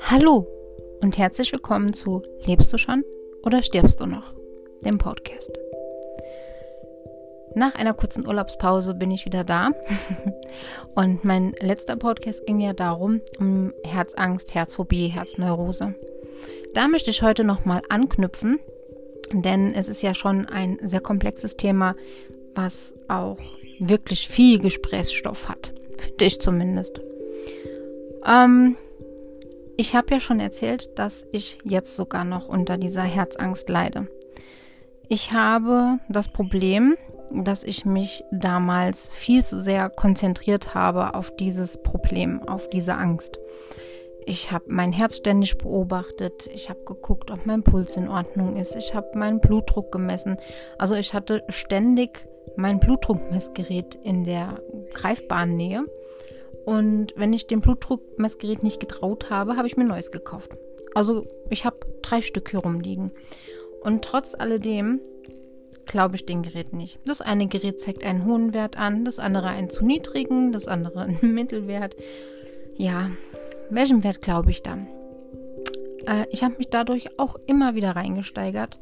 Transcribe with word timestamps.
Hallo 0.00 0.46
und 1.00 1.16
herzlich 1.16 1.52
willkommen 1.52 1.94
zu 1.94 2.22
Lebst 2.44 2.72
du 2.72 2.78
schon 2.78 3.02
oder 3.44 3.62
stirbst 3.62 4.00
du 4.00 4.06
noch? 4.06 4.34
Dem 4.84 4.98
Podcast. 4.98 5.58
Nach 7.54 7.74
einer 7.76 7.94
kurzen 7.94 8.26
Urlaubspause 8.26 8.94
bin 8.94 9.10
ich 9.10 9.24
wieder 9.24 9.44
da. 9.44 9.70
und 10.94 11.24
mein 11.24 11.54
letzter 11.60 11.96
Podcast 11.96 12.44
ging 12.46 12.60
ja 12.60 12.74
darum, 12.74 13.22
um 13.38 13.72
Herzangst, 13.84 14.54
Herzphobie, 14.54 15.08
Herzneurose. 15.08 15.94
Da 16.74 16.88
möchte 16.88 17.10
ich 17.10 17.22
heute 17.22 17.44
nochmal 17.44 17.82
anknüpfen, 17.88 18.60
denn 19.32 19.72
es 19.74 19.88
ist 19.88 20.02
ja 20.02 20.12
schon 20.12 20.46
ein 20.46 20.78
sehr 20.82 21.00
komplexes 21.00 21.56
Thema, 21.56 21.96
was 22.54 22.92
auch 23.08 23.38
wirklich 23.80 24.28
viel 24.28 24.58
Gesprächsstoff 24.58 25.48
hat. 25.48 25.72
Finde 25.98 26.24
ich 26.24 26.40
zumindest. 26.40 27.00
Ähm, 28.24 28.76
ich 29.76 29.94
habe 29.94 30.14
ja 30.14 30.20
schon 30.20 30.40
erzählt, 30.40 30.98
dass 30.98 31.26
ich 31.32 31.58
jetzt 31.64 31.94
sogar 31.96 32.24
noch 32.24 32.48
unter 32.48 32.76
dieser 32.78 33.02
Herzangst 33.02 33.68
leide. 33.68 34.08
Ich 35.08 35.32
habe 35.32 35.98
das 36.08 36.28
Problem, 36.28 36.96
dass 37.30 37.62
ich 37.62 37.84
mich 37.84 38.24
damals 38.30 39.08
viel 39.08 39.44
zu 39.44 39.60
sehr 39.60 39.88
konzentriert 39.90 40.74
habe 40.74 41.14
auf 41.14 41.34
dieses 41.36 41.80
Problem, 41.82 42.42
auf 42.42 42.68
diese 42.68 42.94
Angst. 42.94 43.38
Ich 44.26 44.52
habe 44.52 44.64
mein 44.68 44.92
Herz 44.92 45.16
ständig 45.16 45.56
beobachtet. 45.56 46.48
Ich 46.52 46.68
habe 46.68 46.84
geguckt, 46.84 47.30
ob 47.30 47.46
mein 47.46 47.62
Puls 47.62 47.96
in 47.96 48.08
Ordnung 48.08 48.56
ist. 48.56 48.76
Ich 48.76 48.94
habe 48.94 49.16
meinen 49.16 49.40
Blutdruck 49.40 49.90
gemessen. 49.90 50.36
Also 50.76 50.94
ich 50.96 51.14
hatte 51.14 51.44
ständig 51.48 52.28
mein 52.56 52.80
Blutdruckmessgerät 52.80 53.96
in 53.96 54.24
der 54.24 54.62
greifbaren 54.94 55.56
Nähe 55.56 55.84
und 56.68 57.14
wenn 57.16 57.32
ich 57.32 57.46
dem 57.46 57.62
Blutdruckmessgerät 57.62 58.62
nicht 58.62 58.78
getraut 58.78 59.30
habe, 59.30 59.56
habe 59.56 59.66
ich 59.66 59.78
mir 59.78 59.84
neues 59.84 60.10
gekauft. 60.10 60.52
Also 60.94 61.26
ich 61.48 61.64
habe 61.64 61.78
drei 62.02 62.20
Stück 62.20 62.50
hier 62.50 62.60
rumliegen. 62.60 63.10
Und 63.80 64.04
trotz 64.04 64.34
alledem 64.34 65.00
glaube 65.86 66.16
ich 66.16 66.26
den 66.26 66.42
Gerät 66.42 66.74
nicht. 66.74 67.00
Das 67.06 67.22
eine 67.22 67.46
Gerät 67.46 67.80
zeigt 67.80 68.04
einen 68.04 68.26
hohen 68.26 68.52
Wert 68.52 68.76
an, 68.76 69.06
das 69.06 69.18
andere 69.18 69.48
einen 69.48 69.70
zu 69.70 69.82
niedrigen, 69.82 70.52
das 70.52 70.68
andere 70.68 71.00
einen 71.22 71.34
Mittelwert. 71.34 71.96
Ja, 72.76 73.10
welchem 73.70 74.04
Wert 74.04 74.20
glaube 74.20 74.50
ich 74.50 74.62
dann? 74.62 74.88
Äh, 76.06 76.26
ich 76.30 76.44
habe 76.44 76.56
mich 76.58 76.68
dadurch 76.68 77.18
auch 77.18 77.36
immer 77.46 77.74
wieder 77.74 77.96
reingesteigert, 77.96 78.78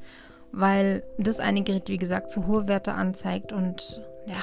weil 0.52 1.02
das 1.18 1.40
eine 1.40 1.62
Gerät, 1.62 1.88
wie 1.88 1.98
gesagt, 1.98 2.30
zu 2.30 2.46
hohe 2.46 2.68
Werte 2.68 2.92
anzeigt 2.92 3.52
und 3.52 4.02
ja, 4.26 4.42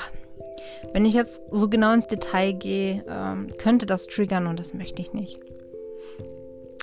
wenn 0.94 1.06
ich 1.06 1.14
jetzt 1.14 1.42
so 1.52 1.70
genau 1.70 1.94
ins 1.94 2.08
Detail 2.08 2.54
gehe, 2.54 3.04
ähm, 3.10 3.48
könnte 3.58 3.86
das 3.86 4.08
triggern 4.08 4.48
und 4.48 4.60
das 4.60 4.74
möchte 4.74 5.02
ich 5.02 5.14
nicht. 5.14 5.40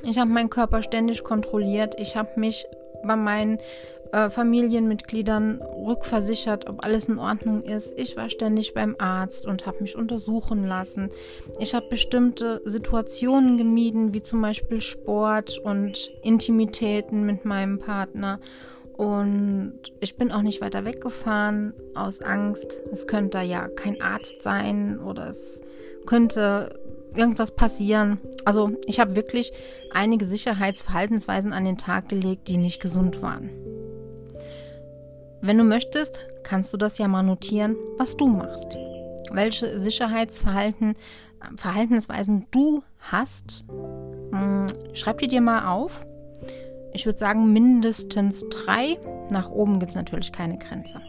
Ich 0.04 0.18
habe 0.18 0.30
meinen 0.30 0.50
Körper 0.50 0.82
ständig 0.82 1.24
kontrolliert. 1.24 1.98
Ich 2.00 2.16
habe 2.16 2.40
mich 2.40 2.64
bei 3.04 3.16
meinen 3.16 3.58
äh, 4.12 4.30
Familienmitgliedern 4.30 5.60
rückversichert, 5.62 6.68
ob 6.68 6.84
alles 6.84 7.06
in 7.08 7.18
Ordnung 7.18 7.62
ist. 7.62 7.92
Ich 7.96 8.16
war 8.16 8.28
ständig 8.28 8.74
beim 8.74 8.96
Arzt 8.98 9.46
und 9.46 9.66
habe 9.66 9.82
mich 9.82 9.96
untersuchen 9.96 10.66
lassen. 10.66 11.10
Ich 11.58 11.74
habe 11.74 11.86
bestimmte 11.88 12.60
Situationen 12.64 13.58
gemieden, 13.58 14.14
wie 14.14 14.22
zum 14.22 14.40
Beispiel 14.40 14.80
Sport 14.80 15.58
und 15.58 16.10
Intimitäten 16.22 17.24
mit 17.24 17.44
meinem 17.44 17.78
Partner. 17.78 18.40
Und 19.00 19.80
ich 20.00 20.18
bin 20.18 20.30
auch 20.30 20.42
nicht 20.42 20.60
weiter 20.60 20.84
weggefahren 20.84 21.72
aus 21.94 22.20
Angst. 22.20 22.82
Es 22.92 23.06
könnte 23.06 23.40
ja 23.40 23.66
kein 23.66 23.98
Arzt 24.02 24.42
sein 24.42 24.98
oder 25.00 25.30
es 25.30 25.62
könnte 26.04 26.78
irgendwas 27.14 27.52
passieren. 27.52 28.20
Also 28.44 28.72
ich 28.84 29.00
habe 29.00 29.16
wirklich 29.16 29.52
einige 29.90 30.26
Sicherheitsverhaltensweisen 30.26 31.54
an 31.54 31.64
den 31.64 31.78
Tag 31.78 32.10
gelegt, 32.10 32.48
die 32.48 32.58
nicht 32.58 32.82
gesund 32.82 33.22
waren. 33.22 33.48
Wenn 35.40 35.56
du 35.56 35.64
möchtest, 35.64 36.20
kannst 36.42 36.70
du 36.74 36.76
das 36.76 36.98
ja 36.98 37.08
mal 37.08 37.22
notieren, 37.22 37.76
was 37.96 38.18
du 38.18 38.26
machst. 38.26 38.76
Welche 39.30 39.80
Sicherheitsverhalten, 39.80 40.94
Verhaltensweisen 41.56 42.48
du 42.50 42.82
hast. 42.98 43.64
Hm, 44.30 44.66
schreib 44.92 45.20
die 45.20 45.28
dir 45.28 45.40
mal 45.40 45.74
auf 45.74 46.04
ich 46.92 47.06
würde 47.06 47.18
sagen 47.18 47.52
mindestens 47.52 48.44
drei. 48.48 48.98
Nach 49.30 49.50
oben 49.50 49.78
gibt 49.78 49.90
es 49.90 49.96
natürlich 49.96 50.32
keine 50.32 50.58
Grenze. 50.58 51.00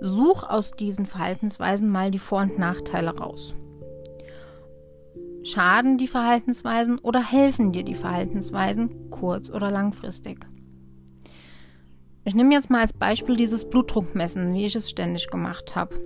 Such 0.00 0.42
aus 0.44 0.72
diesen 0.72 1.06
Verhaltensweisen 1.06 1.88
mal 1.88 2.10
die 2.10 2.18
Vor- 2.18 2.42
und 2.42 2.58
Nachteile 2.58 3.16
raus. 3.16 3.54
Schaden 5.44 5.98
die 5.98 6.08
Verhaltensweisen 6.08 6.98
oder 6.98 7.22
helfen 7.22 7.72
dir 7.72 7.84
die 7.84 7.94
Verhaltensweisen 7.94 9.10
kurz- 9.10 9.50
oder 9.50 9.70
langfristig? 9.70 10.46
Ich 12.24 12.34
nehme 12.34 12.54
jetzt 12.54 12.70
mal 12.70 12.82
als 12.82 12.92
Beispiel 12.92 13.36
dieses 13.36 13.68
Blutdruckmessen, 13.68 14.54
wie 14.54 14.64
ich 14.64 14.76
es 14.76 14.88
ständig 14.88 15.28
gemacht 15.28 15.74
habe. 15.74 16.00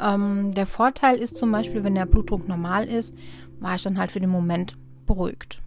Ähm, 0.00 0.54
der 0.54 0.66
Vorteil 0.66 1.16
ist 1.16 1.38
zum 1.38 1.50
Beispiel, 1.50 1.82
wenn 1.82 1.96
der 1.96 2.06
Blutdruck 2.06 2.46
normal 2.46 2.86
ist, 2.86 3.12
war 3.58 3.74
ich 3.74 3.82
dann 3.82 3.98
halt 3.98 4.12
für 4.12 4.20
den 4.20 4.30
Moment 4.30 4.76
beruhigt. 5.06 5.60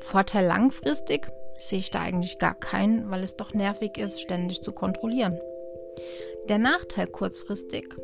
Vorteil 0.00 0.46
langfristig 0.46 1.28
sehe 1.58 1.78
ich 1.78 1.90
da 1.90 2.00
eigentlich 2.00 2.38
gar 2.38 2.54
keinen, 2.54 3.10
weil 3.10 3.22
es 3.22 3.36
doch 3.36 3.54
nervig 3.54 3.98
ist, 3.98 4.20
ständig 4.20 4.62
zu 4.62 4.72
kontrollieren. 4.72 5.38
Der 6.48 6.58
Nachteil 6.58 7.06
kurzfristig. 7.06 7.94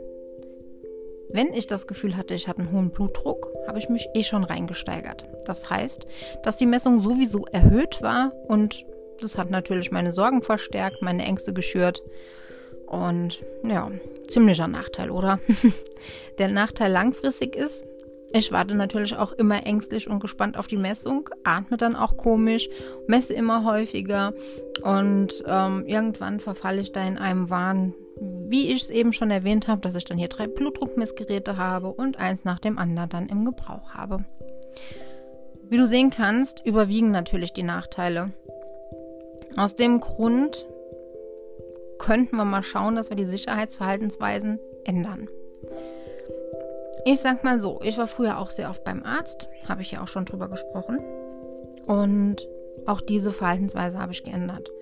Wenn 1.30 1.52
ich 1.52 1.66
das 1.66 1.86
Gefühl 1.86 2.16
hatte, 2.16 2.34
ich 2.34 2.46
hatte 2.46 2.60
einen 2.60 2.72
hohen 2.72 2.90
Blutdruck, 2.90 3.52
habe 3.66 3.78
ich 3.78 3.88
mich 3.88 4.08
eh 4.14 4.22
schon 4.22 4.44
reingesteigert. 4.44 5.26
Das 5.46 5.68
heißt, 5.68 6.06
dass 6.44 6.56
die 6.56 6.66
Messung 6.66 7.00
sowieso 7.00 7.46
erhöht 7.46 8.00
war 8.02 8.32
und 8.46 8.84
das 9.20 9.38
hat 9.38 9.50
natürlich 9.50 9.90
meine 9.90 10.12
Sorgen 10.12 10.42
verstärkt, 10.42 11.02
meine 11.02 11.24
Ängste 11.24 11.52
geschürt. 11.52 12.02
Und 12.86 13.42
ja, 13.64 13.90
ziemlicher 14.28 14.68
Nachteil, 14.68 15.10
oder? 15.10 15.40
Der 16.38 16.48
Nachteil 16.48 16.92
langfristig 16.92 17.56
ist, 17.56 17.84
ich 18.32 18.52
warte 18.52 18.74
natürlich 18.74 19.16
auch 19.16 19.32
immer 19.32 19.66
ängstlich 19.66 20.08
und 20.08 20.20
gespannt 20.20 20.56
auf 20.56 20.66
die 20.66 20.76
Messung, 20.76 21.30
atme 21.44 21.76
dann 21.76 21.96
auch 21.96 22.16
komisch, 22.16 22.68
messe 23.06 23.34
immer 23.34 23.64
häufiger 23.64 24.32
und 24.82 25.44
ähm, 25.46 25.84
irgendwann 25.86 26.40
verfalle 26.40 26.80
ich 26.80 26.92
da 26.92 27.06
in 27.06 27.18
einem 27.18 27.50
Wahn, 27.50 27.94
wie 28.48 28.72
ich 28.72 28.84
es 28.84 28.90
eben 28.90 29.12
schon 29.12 29.30
erwähnt 29.30 29.68
habe, 29.68 29.80
dass 29.80 29.94
ich 29.94 30.04
dann 30.04 30.18
hier 30.18 30.28
drei 30.28 30.46
Blutdruckmessgeräte 30.46 31.56
habe 31.56 31.88
und 31.88 32.18
eins 32.18 32.44
nach 32.44 32.58
dem 32.58 32.78
anderen 32.78 33.08
dann 33.08 33.28
im 33.28 33.44
Gebrauch 33.44 33.94
habe. 33.94 34.24
Wie 35.68 35.76
du 35.76 35.86
sehen 35.86 36.10
kannst, 36.10 36.64
überwiegen 36.64 37.10
natürlich 37.10 37.52
die 37.52 37.62
Nachteile. 37.64 38.32
Aus 39.56 39.74
dem 39.74 40.00
Grund 40.00 40.66
könnten 41.98 42.36
wir 42.36 42.44
mal 42.44 42.62
schauen, 42.62 42.94
dass 42.94 43.08
wir 43.08 43.16
die 43.16 43.24
Sicherheitsverhaltensweisen 43.24 44.60
ändern. 44.84 45.28
Ich 47.08 47.20
sag 47.20 47.44
mal 47.44 47.60
so, 47.60 47.78
ich 47.84 47.98
war 47.98 48.08
früher 48.08 48.36
auch 48.36 48.50
sehr 48.50 48.68
oft 48.68 48.82
beim 48.82 49.04
Arzt, 49.04 49.48
habe 49.68 49.80
ich 49.80 49.92
ja 49.92 50.02
auch 50.02 50.08
schon 50.08 50.24
drüber 50.24 50.48
gesprochen. 50.48 50.98
Und 51.86 52.48
auch 52.84 53.00
diese 53.00 53.30
Verhaltensweise 53.30 54.00
habe 54.00 54.10
ich 54.10 54.24
geändert. 54.24 54.72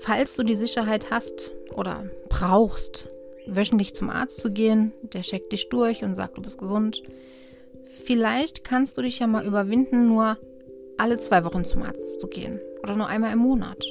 Falls 0.00 0.34
du 0.34 0.44
die 0.44 0.56
Sicherheit 0.56 1.10
hast 1.10 1.52
oder 1.74 2.04
brauchst, 2.30 3.06
wöchentlich 3.46 3.94
zum 3.94 4.08
Arzt 4.08 4.40
zu 4.40 4.50
gehen, 4.50 4.94
der 5.02 5.20
checkt 5.20 5.52
dich 5.52 5.68
durch 5.68 6.04
und 6.04 6.14
sagt, 6.14 6.38
du 6.38 6.40
bist 6.40 6.56
gesund. 6.56 7.02
Vielleicht 7.84 8.64
kannst 8.64 8.96
du 8.96 9.02
dich 9.02 9.18
ja 9.18 9.26
mal 9.26 9.44
überwinden, 9.44 10.08
nur 10.08 10.38
alle 10.96 11.18
zwei 11.18 11.44
Wochen 11.44 11.66
zum 11.66 11.82
Arzt 11.82 12.18
zu 12.18 12.28
gehen 12.28 12.62
oder 12.82 12.96
nur 12.96 13.08
einmal 13.08 13.34
im 13.34 13.40
Monat. 13.40 13.84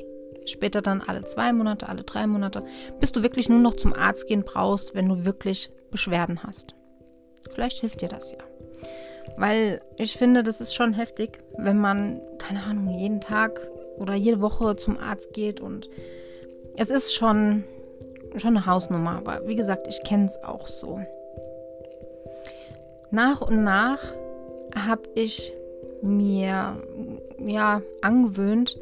Später 0.46 0.81
dann 0.81 1.02
alle 1.02 1.23
zwei 1.25 1.53
Monate, 1.53 1.90
alle 1.90 2.06
drei 2.06 2.25
Monate, 2.25 2.63
bis 3.00 3.12
du 3.12 3.22
wirklich 3.22 3.50
nur 3.50 3.59
noch 3.59 3.75
zum 3.75 3.94
Arzt 3.94 4.25
gehen 4.25 4.44
brauchst, 4.44 4.96
wenn 4.96 5.07
du 5.07 5.25
wirklich 5.25 5.69
Beschwerden 5.91 6.41
hast. 6.41 6.73
Vielleicht 7.51 7.79
hilft 7.79 8.01
dir 8.01 8.09
das 8.09 8.31
ja. 8.31 8.40
Weil 9.37 9.81
ich 9.97 10.17
finde, 10.17 10.43
das 10.43 10.61
ist 10.61 10.75
schon 10.75 10.93
heftig, 10.93 11.40
wenn 11.57 11.79
man, 11.79 12.22
keine 12.37 12.63
Ahnung, 12.63 12.90
jeden 12.97 13.22
Tag 13.22 13.59
oder 13.97 14.13
jede 14.13 14.41
Woche 14.41 14.75
zum 14.75 14.97
Arzt 14.97 15.34
geht 15.34 15.59
und 15.59 15.90
es 16.75 16.90
ist 16.90 17.13
schon, 17.13 17.63
schon 18.35 18.57
eine 18.57 18.66
Hausnummer. 18.66 19.17
Aber 19.17 19.47
wie 19.47 19.55
gesagt, 19.55 19.87
ich 19.87 20.03
kenne 20.03 20.25
es 20.25 20.43
auch 20.43 20.67
so. 20.67 20.99
Nach 23.11 23.41
und 23.41 23.63
nach 23.63 23.99
habe 24.75 25.03
ich 25.16 25.53
mir 26.01 26.78
ja 27.40 27.81
angewöhnt, 28.01 28.78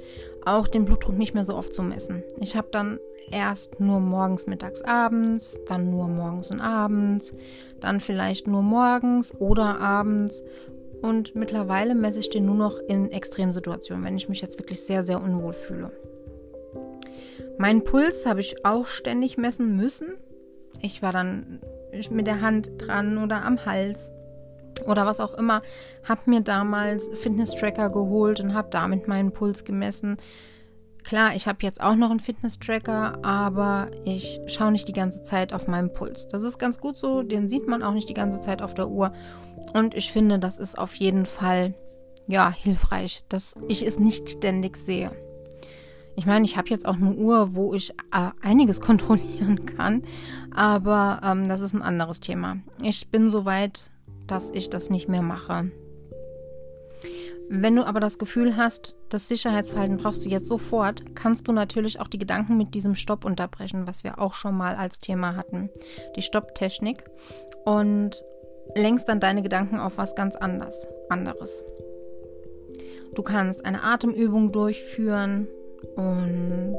auch 0.45 0.67
den 0.67 0.85
Blutdruck 0.85 1.17
nicht 1.17 1.33
mehr 1.33 1.43
so 1.43 1.55
oft 1.55 1.73
zu 1.73 1.83
messen. 1.83 2.23
Ich 2.39 2.55
habe 2.55 2.69
dann 2.71 2.99
erst 3.31 3.79
nur 3.79 3.99
morgens, 3.99 4.47
mittags, 4.47 4.81
abends, 4.81 5.59
dann 5.67 5.89
nur 5.89 6.07
morgens 6.07 6.51
und 6.51 6.59
abends, 6.59 7.33
dann 7.79 7.99
vielleicht 7.99 8.47
nur 8.47 8.61
morgens 8.61 9.33
oder 9.39 9.79
abends. 9.79 10.43
Und 11.01 11.35
mittlerweile 11.35 11.95
messe 11.95 12.19
ich 12.19 12.29
den 12.29 12.45
nur 12.45 12.55
noch 12.55 12.77
in 12.87 13.11
Extremsituationen, 13.11 14.03
wenn 14.05 14.17
ich 14.17 14.29
mich 14.29 14.41
jetzt 14.41 14.59
wirklich 14.59 14.81
sehr, 14.81 15.03
sehr 15.03 15.21
unwohl 15.21 15.53
fühle. 15.53 15.91
Meinen 17.57 17.83
Puls 17.83 18.25
habe 18.25 18.39
ich 18.39 18.65
auch 18.65 18.87
ständig 18.87 19.37
messen 19.37 19.75
müssen. 19.75 20.15
Ich 20.81 21.01
war 21.01 21.11
dann 21.11 21.59
mit 22.09 22.27
der 22.27 22.41
Hand 22.41 22.73
dran 22.77 23.17
oder 23.17 23.43
am 23.43 23.65
Hals 23.65 24.11
oder 24.85 25.05
was 25.05 25.19
auch 25.19 25.33
immer. 25.33 25.61
Hab 26.07 26.27
mir 26.27 26.41
damals 26.41 27.03
Fitness-Tracker 27.13 27.89
geholt 27.89 28.39
und 28.39 28.53
habe 28.53 28.69
damit 28.71 29.07
meinen 29.07 29.31
Puls 29.31 29.63
gemessen. 29.63 30.17
Klar, 31.03 31.35
ich 31.35 31.47
habe 31.47 31.59
jetzt 31.61 31.81
auch 31.81 31.95
noch 31.95 32.11
einen 32.11 32.19
Fitness-Tracker, 32.19 33.23
aber 33.23 33.89
ich 34.05 34.39
schaue 34.47 34.71
nicht 34.71 34.87
die 34.87 34.93
ganze 34.93 35.23
Zeit 35.23 35.51
auf 35.51 35.67
meinen 35.67 35.93
Puls. 35.93 36.27
Das 36.27 36.43
ist 36.43 36.59
ganz 36.59 36.79
gut 36.79 36.97
so, 36.97 37.23
den 37.23 37.49
sieht 37.49 37.67
man 37.67 37.81
auch 37.81 37.93
nicht 37.93 38.09
die 38.09 38.13
ganze 38.13 38.39
Zeit 38.39 38.61
auf 38.61 38.73
der 38.73 38.87
Uhr. 38.87 39.11
Und 39.73 39.95
ich 39.95 40.11
finde, 40.11 40.39
das 40.39 40.57
ist 40.57 40.77
auf 40.77 40.95
jeden 40.95 41.25
Fall 41.25 41.73
ja 42.27 42.51
hilfreich, 42.51 43.23
dass 43.29 43.55
ich 43.67 43.85
es 43.85 43.99
nicht 43.99 44.29
ständig 44.29 44.77
sehe. 44.77 45.11
Ich 46.15 46.25
meine, 46.25 46.45
ich 46.45 46.57
habe 46.57 46.69
jetzt 46.69 46.85
auch 46.85 46.95
eine 46.95 47.13
Uhr, 47.13 47.55
wo 47.55 47.73
ich 47.73 47.91
äh, 48.11 48.29
einiges 48.41 48.81
kontrollieren 48.81 49.65
kann, 49.65 50.03
aber 50.53 51.21
ähm, 51.23 51.47
das 51.47 51.61
ist 51.61 51.73
ein 51.73 51.81
anderes 51.81 52.19
Thema. 52.19 52.57
Ich 52.81 53.09
bin 53.09 53.29
so 53.29 53.45
weit, 53.45 53.90
dass 54.31 54.49
ich 54.51 54.69
das 54.69 54.89
nicht 54.89 55.09
mehr 55.09 55.21
mache. 55.21 55.69
Wenn 57.49 57.75
du 57.75 57.83
aber 57.83 57.99
das 57.99 58.17
Gefühl 58.17 58.55
hast, 58.55 58.95
das 59.09 59.27
Sicherheitsverhalten 59.27 59.97
brauchst 59.97 60.23
du 60.23 60.29
jetzt 60.29 60.47
sofort, 60.47 61.17
kannst 61.17 61.49
du 61.49 61.51
natürlich 61.51 61.99
auch 61.99 62.07
die 62.07 62.17
Gedanken 62.17 62.55
mit 62.55 62.73
diesem 62.73 62.95
Stopp 62.95 63.25
unterbrechen, 63.25 63.87
was 63.87 64.05
wir 64.05 64.19
auch 64.19 64.33
schon 64.33 64.55
mal 64.55 64.75
als 64.75 64.99
Thema 64.99 65.35
hatten. 65.35 65.69
Die 66.15 66.21
Stopptechnik. 66.21 67.03
Und 67.65 68.23
lenkst 68.73 69.09
dann 69.09 69.19
deine 69.19 69.41
Gedanken 69.41 69.79
auf 69.79 69.97
was 69.97 70.15
ganz 70.15 70.37
anders, 70.37 70.87
anderes. 71.09 71.61
Du 73.13 73.23
kannst 73.23 73.65
eine 73.65 73.83
Atemübung 73.83 74.53
durchführen 74.53 75.49
und 75.97 76.77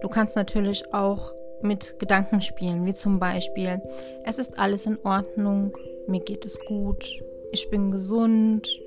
du 0.00 0.08
kannst 0.08 0.34
natürlich 0.34 0.94
auch 0.94 1.32
mit 1.60 1.98
Gedanken 1.98 2.40
spielen, 2.40 2.86
wie 2.86 2.94
zum 2.94 3.18
Beispiel, 3.18 3.82
es 4.24 4.38
ist 4.38 4.58
alles 4.58 4.86
in 4.86 4.98
Ordnung, 5.04 5.76
mir 6.08 6.20
geht 6.20 6.44
es 6.44 6.58
gut, 6.60 7.22
ich 7.52 7.70
bin 7.70 7.90
gesund, 7.90 8.80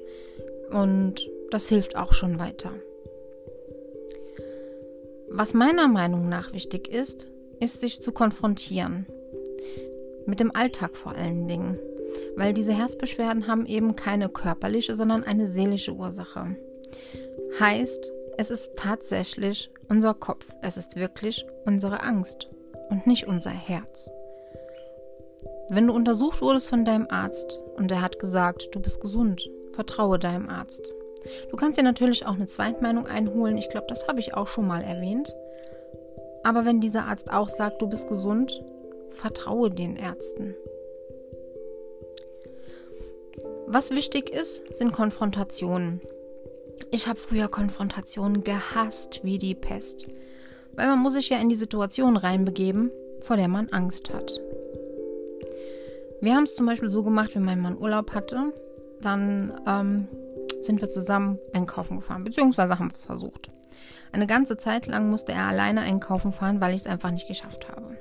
und 0.72 1.30
das 1.50 1.68
hilft 1.68 1.96
auch 1.96 2.14
schon 2.14 2.40
weiter. 2.40 2.72
Was 5.30 5.54
meiner 5.54 5.88
Meinung 5.88 6.28
nach 6.30 6.54
wichtig 6.54 6.88
ist, 6.88 7.28
ist 7.60 7.82
sich 7.82 8.02
zu 8.02 8.12
konfrontieren. 8.12 9.06
Mit 10.26 10.40
dem 10.40 10.56
Alltag 10.56 10.96
vor 10.96 11.14
allen 11.14 11.48
Dingen. 11.48 11.80
Weil 12.36 12.54
diese 12.54 12.74
Herzbeschwerden 12.74 13.48
haben 13.48 13.66
eben 13.66 13.96
keine 13.96 14.30
körperliche, 14.30 14.96
sondern 14.96 15.24
eine 15.24 15.48
seelische 15.48 15.94
Ursache. 15.94 16.56
Heißt, 17.60 18.12
es 18.38 18.52
ist 18.52 18.76
tatsächlich 18.76 19.70
unser 19.88 20.14
Kopf. 20.14 20.46
Es 20.62 20.78
ist 20.78 20.96
wirklich 20.96 21.46
unsere 21.66 22.02
Angst 22.02 22.50
und 22.90 23.06
nicht 23.06 23.28
unser 23.28 23.52
Herz. 23.52 24.10
Wenn 25.70 25.88
du 25.88 25.94
untersucht 25.94 26.42
wurdest 26.42 26.68
von 26.68 26.84
deinem 26.84 27.08
Arzt 27.10 27.60
und 27.78 27.92
er 27.92 28.02
hat 28.02 28.20
gesagt, 28.20 28.70
du 28.74 28.80
bist 28.80 29.00
gesund, 29.02 29.50
Vertraue 29.74 30.20
deinem 30.20 30.50
Arzt. 30.50 30.94
Du 31.52 31.56
kannst 31.56 31.78
dir 31.78 31.84
natürlich 31.84 32.26
auch 32.26 32.34
eine 32.34 32.48
Zweitmeinung 32.48 33.08
einholen. 33.08 33.58
Ich 33.58 33.70
glaube, 33.70 33.88
das 33.88 34.08
habe 34.08 34.20
ich 34.20 34.34
auch 34.34 34.48
schon 34.48 34.68
mal 34.68 34.84
erwähnt. 34.84 35.34
Aber 36.44 36.66
wenn 36.66 36.82
dieser 36.82 37.06
Arzt 37.06 37.32
auch 37.32 37.50
sagt, 37.50 37.82
du 37.82 37.88
bist 37.88 38.08
gesund, 38.08 38.64
vertraue 39.12 39.70
den 39.70 39.96
Ärzten. 39.96 40.56
Was 43.68 43.92
wichtig 43.92 44.32
ist, 44.32 44.76
sind 44.78 44.92
Konfrontationen. 44.92 46.02
Ich 46.92 47.08
habe 47.08 47.20
früher 47.20 47.48
Konfrontationen 47.48 48.44
gehasst 48.44 49.24
wie 49.24 49.38
die 49.38 49.56
Pest. 49.56 50.08
Weil 50.74 50.88
man 50.88 51.00
muss 51.00 51.14
sich 51.14 51.30
ja 51.30 51.38
in 51.40 51.50
die 51.50 51.56
Situation 51.56 52.18
reinbegeben, 52.18 52.92
vor 53.22 53.38
der 53.38 53.48
man 53.48 53.70
Angst 53.70 54.14
hat. 54.14 54.42
Wir 56.22 56.36
haben 56.36 56.44
es 56.44 56.56
zum 56.56 56.66
Beispiel 56.66 56.90
so 56.90 57.04
gemacht, 57.04 57.36
wenn 57.36 57.44
mein 57.44 57.60
Mann 57.60 57.78
Urlaub 57.78 58.14
hatte 58.14 58.54
dann 59.02 59.62
ähm, 59.68 60.08
sind 60.62 60.82
wir 60.82 60.90
zusammen 60.90 61.40
einkaufen 61.54 61.98
gefahren, 61.98 62.24
beziehungsweise 62.24 62.80
haben 62.80 62.90
wir 62.90 62.96
es 62.96 63.06
versucht. 63.06 63.50
Eine 64.12 64.28
ganze 64.28 64.58
Zeit 64.58 64.88
lang 64.88 65.10
musste 65.10 65.32
er 65.32 65.46
alleine 65.46 65.82
einkaufen 65.82 66.32
fahren, 66.32 66.62
weil 66.62 66.74
ich 66.74 66.82
es 66.82 66.88
einfach 66.88 67.12
nicht 67.12 67.28
geschafft 67.28 67.68
habe. 67.70 67.98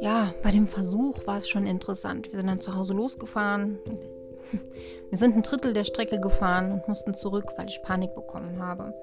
Ja, 0.00 0.34
bei 0.42 0.50
dem 0.50 0.66
Versuch 0.66 1.26
war 1.26 1.38
es 1.38 1.48
schon 1.48 1.66
interessant. 1.66 2.30
Wir 2.32 2.40
sind 2.40 2.48
dann 2.48 2.60
zu 2.60 2.74
Hause 2.74 2.92
losgefahren. 2.92 3.78
Wir 5.08 5.18
sind 5.18 5.36
ein 5.36 5.42
Drittel 5.42 5.72
der 5.72 5.84
Strecke 5.84 6.20
gefahren 6.20 6.72
und 6.72 6.88
mussten 6.88 7.14
zurück, 7.14 7.52
weil 7.56 7.68
ich 7.68 7.82
Panik 7.82 8.14
bekommen 8.14 8.60
habe. 8.60 8.94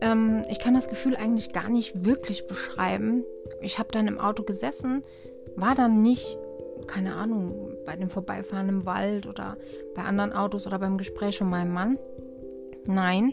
Ähm, 0.00 0.44
ich 0.48 0.60
kann 0.60 0.74
das 0.74 0.88
Gefühl 0.88 1.16
eigentlich 1.16 1.52
gar 1.52 1.68
nicht 1.68 2.04
wirklich 2.04 2.46
beschreiben. 2.46 3.24
Ich 3.60 3.78
habe 3.78 3.90
dann 3.92 4.06
im 4.06 4.20
Auto 4.20 4.42
gesessen, 4.42 5.02
war 5.60 5.74
dann 5.74 6.02
nicht 6.02 6.38
keine 6.86 7.14
Ahnung, 7.14 7.76
bei 7.86 7.96
dem 7.96 8.10
Vorbeifahren 8.10 8.68
im 8.68 8.86
Wald 8.86 9.26
oder 9.26 9.56
bei 9.94 10.02
anderen 10.02 10.32
Autos 10.32 10.66
oder 10.66 10.78
beim 10.78 10.98
Gespräch 10.98 11.38
von 11.38 11.48
meinem 11.48 11.72
Mann. 11.72 11.98
Nein, 12.86 13.32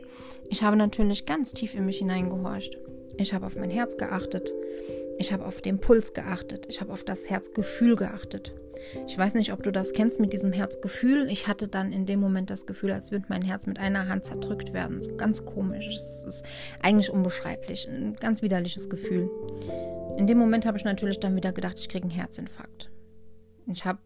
ich 0.50 0.64
habe 0.64 0.76
natürlich 0.76 1.26
ganz 1.26 1.54
tief 1.54 1.74
in 1.74 1.86
mich 1.86 2.00
hineingehorcht. 2.00 2.78
Ich 3.18 3.34
habe 3.34 3.46
auf 3.46 3.56
mein 3.56 3.72
Herz 3.72 3.98
geachtet. 3.98 4.54
Ich 5.18 5.34
habe 5.34 5.46
auf 5.46 5.62
den 5.62 5.80
Puls 5.80 6.14
geachtet. 6.14 6.66
Ich 6.70 6.82
habe 6.82 6.94
auf 6.94 7.04
das 7.04 7.30
Herzgefühl 7.30 7.96
geachtet. 7.96 8.54
Ich 9.08 9.18
weiß 9.18 9.34
nicht, 9.34 9.52
ob 9.54 9.64
du 9.64 9.72
das 9.72 9.92
kennst 9.94 10.20
mit 10.20 10.34
diesem 10.34 10.52
Herzgefühl. 10.52 11.28
Ich 11.32 11.48
hatte 11.48 11.68
dann 11.68 11.92
in 11.92 12.06
dem 12.06 12.20
Moment 12.20 12.52
das 12.52 12.68
Gefühl, 12.68 12.92
als 12.92 13.12
würde 13.12 13.26
mein 13.30 13.42
Herz 13.42 13.66
mit 13.66 13.80
einer 13.80 14.08
Hand 14.08 14.26
zerdrückt 14.26 14.74
werden. 14.74 15.02
So 15.02 15.16
ganz 15.16 15.46
komisch. 15.46 15.88
Es 15.88 16.26
ist 16.26 16.46
eigentlich 16.82 17.10
unbeschreiblich. 17.10 17.88
Ein 17.88 18.16
ganz 18.20 18.44
widerliches 18.44 18.88
Gefühl. 18.88 19.32
In 20.18 20.26
dem 20.26 20.40
Moment 20.40 20.66
habe 20.66 20.78
ich 20.78 20.84
natürlich 20.84 21.20
dann 21.20 21.36
wieder 21.36 21.54
gedacht, 21.54 21.78
ich 21.78 21.90
kriege 21.90 22.04
einen 22.04 22.12
Herzinfarkt. 22.12 22.90
Ich 23.68 23.86
habe 23.86 24.00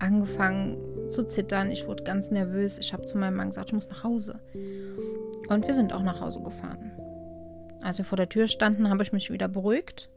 angefangen 0.00 0.78
zu 1.10 1.24
zittern, 1.28 1.70
ich 1.70 1.86
wurde 1.86 2.02
ganz 2.02 2.30
nervös. 2.30 2.78
Ich 2.78 2.92
habe 2.92 3.04
zu 3.04 3.16
meinem 3.16 3.36
Mann 3.36 3.50
gesagt, 3.50 3.68
ich 3.68 3.74
muss 3.74 3.88
nach 3.88 4.02
Hause. 4.02 4.40
Und 5.48 5.66
wir 5.66 5.74
sind 5.74 5.92
auch 5.92 6.02
nach 6.02 6.20
Hause 6.20 6.42
gefahren. 6.42 6.90
Als 7.82 7.98
wir 7.98 8.04
vor 8.04 8.16
der 8.16 8.28
Tür 8.28 8.48
standen, 8.48 8.90
habe 8.90 9.04
ich 9.04 9.12
mich 9.12 9.30
wieder 9.30 9.46
beruhigt. 9.46 10.10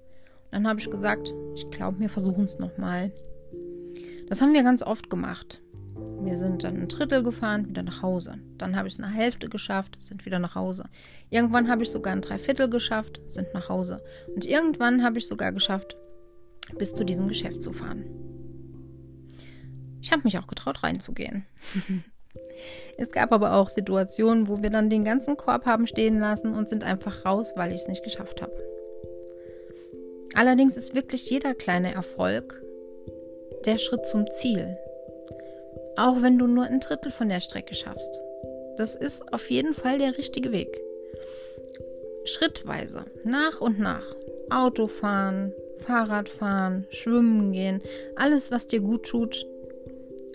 Dann 0.50 0.68
habe 0.68 0.80
ich 0.80 0.90
gesagt, 0.90 1.36
ich 1.54 1.70
glaube, 1.70 2.00
wir 2.00 2.10
versuchen 2.10 2.46
es 2.46 2.58
nochmal. 2.58 3.12
Das 4.28 4.42
haben 4.42 4.54
wir 4.54 4.64
ganz 4.64 4.82
oft 4.82 5.12
gemacht. 5.12 5.62
Wir 5.96 6.38
sind 6.38 6.64
dann 6.64 6.78
ein 6.78 6.88
Drittel 6.88 7.24
gefahren, 7.24 7.68
wieder 7.68 7.84
nach 7.84 8.02
Hause. 8.02 8.36
Dann 8.58 8.76
habe 8.76 8.88
ich 8.88 8.94
es 8.94 9.00
eine 9.00 9.12
Hälfte 9.12 9.50
geschafft, 9.50 9.98
sind 10.00 10.26
wieder 10.26 10.40
nach 10.40 10.56
Hause. 10.56 10.86
Irgendwann 11.30 11.70
habe 11.70 11.84
ich 11.84 11.90
sogar 11.90 12.14
ein 12.14 12.22
Dreiviertel 12.22 12.70
geschafft, 12.70 13.20
sind 13.26 13.54
nach 13.54 13.70
Hause. 13.70 14.04
Und 14.34 14.46
irgendwann 14.46 15.04
habe 15.04 15.18
ich 15.18 15.28
sogar 15.28 15.52
geschafft, 15.52 15.98
bis 16.78 16.94
zu 16.94 17.04
diesem 17.04 17.28
Geschäft 17.28 17.62
zu 17.62 17.74
fahren. 17.74 18.06
Ich 20.02 20.12
habe 20.12 20.22
mich 20.24 20.38
auch 20.38 20.48
getraut, 20.48 20.84
reinzugehen. 20.84 21.46
es 22.98 23.12
gab 23.12 23.32
aber 23.32 23.54
auch 23.54 23.70
Situationen, 23.70 24.48
wo 24.48 24.62
wir 24.62 24.70
dann 24.70 24.90
den 24.90 25.06
ganzen 25.06 25.38
Korb 25.38 25.66
haben 25.66 25.88
stehen 25.88 26.20
lassen 26.20 26.54
und 26.54 26.70
sind 26.70 26.84
einfach 26.84 27.26
raus, 27.26 27.54
weil 27.56 27.72
ich 27.72 27.82
es 27.82 27.88
nicht 27.88 28.04
geschafft 28.04 28.42
habe. 28.42 28.56
Allerdings 30.34 30.78
ist 30.78 30.96
wirklich 30.96 31.30
jeder 31.30 31.54
kleine 31.54 31.94
Erfolg 31.94 32.62
der 33.66 33.78
Schritt 33.78 34.06
zum 34.08 34.30
Ziel. 34.32 34.78
Auch 35.96 36.22
wenn 36.22 36.38
du 36.38 36.48
nur 36.48 36.66
ein 36.66 36.80
Drittel 36.80 37.12
von 37.12 37.30
der 37.30 37.40
Strecke 37.40 37.76
schaffst. 37.76 38.22
Das 38.78 38.96
ist 38.96 39.34
auf 39.34 39.50
jeden 39.50 39.74
Fall 39.74 40.00
der 40.00 40.18
richtige 40.18 40.52
Weg. 40.52 40.82
Schrittweise, 42.26 43.06
nach 43.24 43.62
und 43.62 43.80
nach. 43.80 44.16
Autofahren, 44.50 45.54
Fahrradfahren, 45.78 46.86
schwimmen 46.90 47.52
gehen, 47.54 47.82
alles, 48.16 48.52
was 48.52 48.68
dir 48.68 48.82
gut 48.82 49.06
tut, 49.06 49.46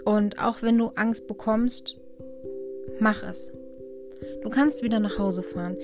und 0.06 0.38
auch 0.38 0.62
wenn 0.62 0.78
du 0.78 0.92
Angst 0.94 1.26
bekommst, 1.26 1.96
mach 3.00 3.24
es. 3.24 3.50
Du 4.42 4.50
kannst 4.50 4.84
wieder 4.84 5.00
nach 5.00 5.18
Hause 5.18 5.42
fahren. 5.42 5.76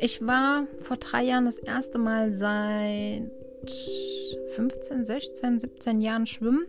Ich 0.00 0.26
war 0.26 0.66
vor 0.80 0.96
drei 0.96 1.24
Jahren 1.24 1.44
das 1.44 1.58
erste 1.58 1.98
Mal 1.98 2.32
seit 2.32 3.30
15, 4.56 5.04
16, 5.04 5.60
17 5.60 6.00
Jahren 6.00 6.24
schwimmen. 6.26 6.66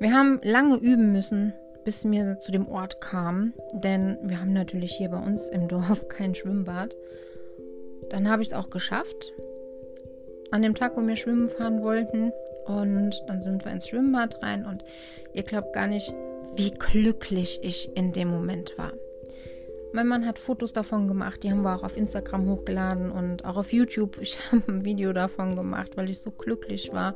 Wir 0.00 0.12
haben 0.12 0.40
lange 0.44 0.76
üben 0.76 1.12
müssen, 1.12 1.52
bis 1.84 2.04
wir 2.04 2.38
zu 2.38 2.52
dem 2.52 2.68
Ort 2.68 3.00
kamen, 3.00 3.54
denn 3.72 4.18
wir 4.22 4.40
haben 4.40 4.52
natürlich 4.52 4.92
hier 4.92 5.08
bei 5.08 5.18
uns 5.18 5.48
im 5.48 5.66
Dorf 5.66 6.08
kein 6.08 6.34
Schwimmbad. 6.34 6.94
Dann 8.10 8.28
habe 8.28 8.42
ich 8.42 8.48
es 8.48 8.54
auch 8.54 8.70
geschafft. 8.70 9.32
An 10.50 10.62
dem 10.62 10.74
Tag, 10.74 10.96
wo 10.96 11.06
wir 11.06 11.16
schwimmen 11.16 11.48
fahren 11.48 11.82
wollten, 11.82 12.32
und 12.68 13.22
dann 13.26 13.42
sind 13.42 13.64
wir 13.64 13.72
ins 13.72 13.88
Schwimmbad 13.88 14.42
rein 14.42 14.66
und 14.66 14.84
ihr 15.32 15.42
glaubt 15.42 15.72
gar 15.72 15.86
nicht, 15.86 16.14
wie 16.54 16.70
glücklich 16.70 17.60
ich 17.62 17.90
in 17.96 18.12
dem 18.12 18.28
Moment 18.28 18.76
war. 18.76 18.92
Mein 19.92 20.06
Mann 20.06 20.26
hat 20.26 20.38
Fotos 20.38 20.74
davon 20.74 21.08
gemacht, 21.08 21.42
die 21.42 21.50
haben 21.50 21.62
wir 21.62 21.74
auch 21.74 21.82
auf 21.82 21.96
Instagram 21.96 22.46
hochgeladen 22.46 23.10
und 23.10 23.44
auch 23.46 23.56
auf 23.56 23.72
YouTube. 23.72 24.18
Ich 24.20 24.38
habe 24.52 24.70
ein 24.70 24.84
Video 24.84 25.12
davon 25.12 25.56
gemacht, 25.56 25.96
weil 25.96 26.10
ich 26.10 26.20
so 26.20 26.30
glücklich 26.30 26.92
war. 26.92 27.14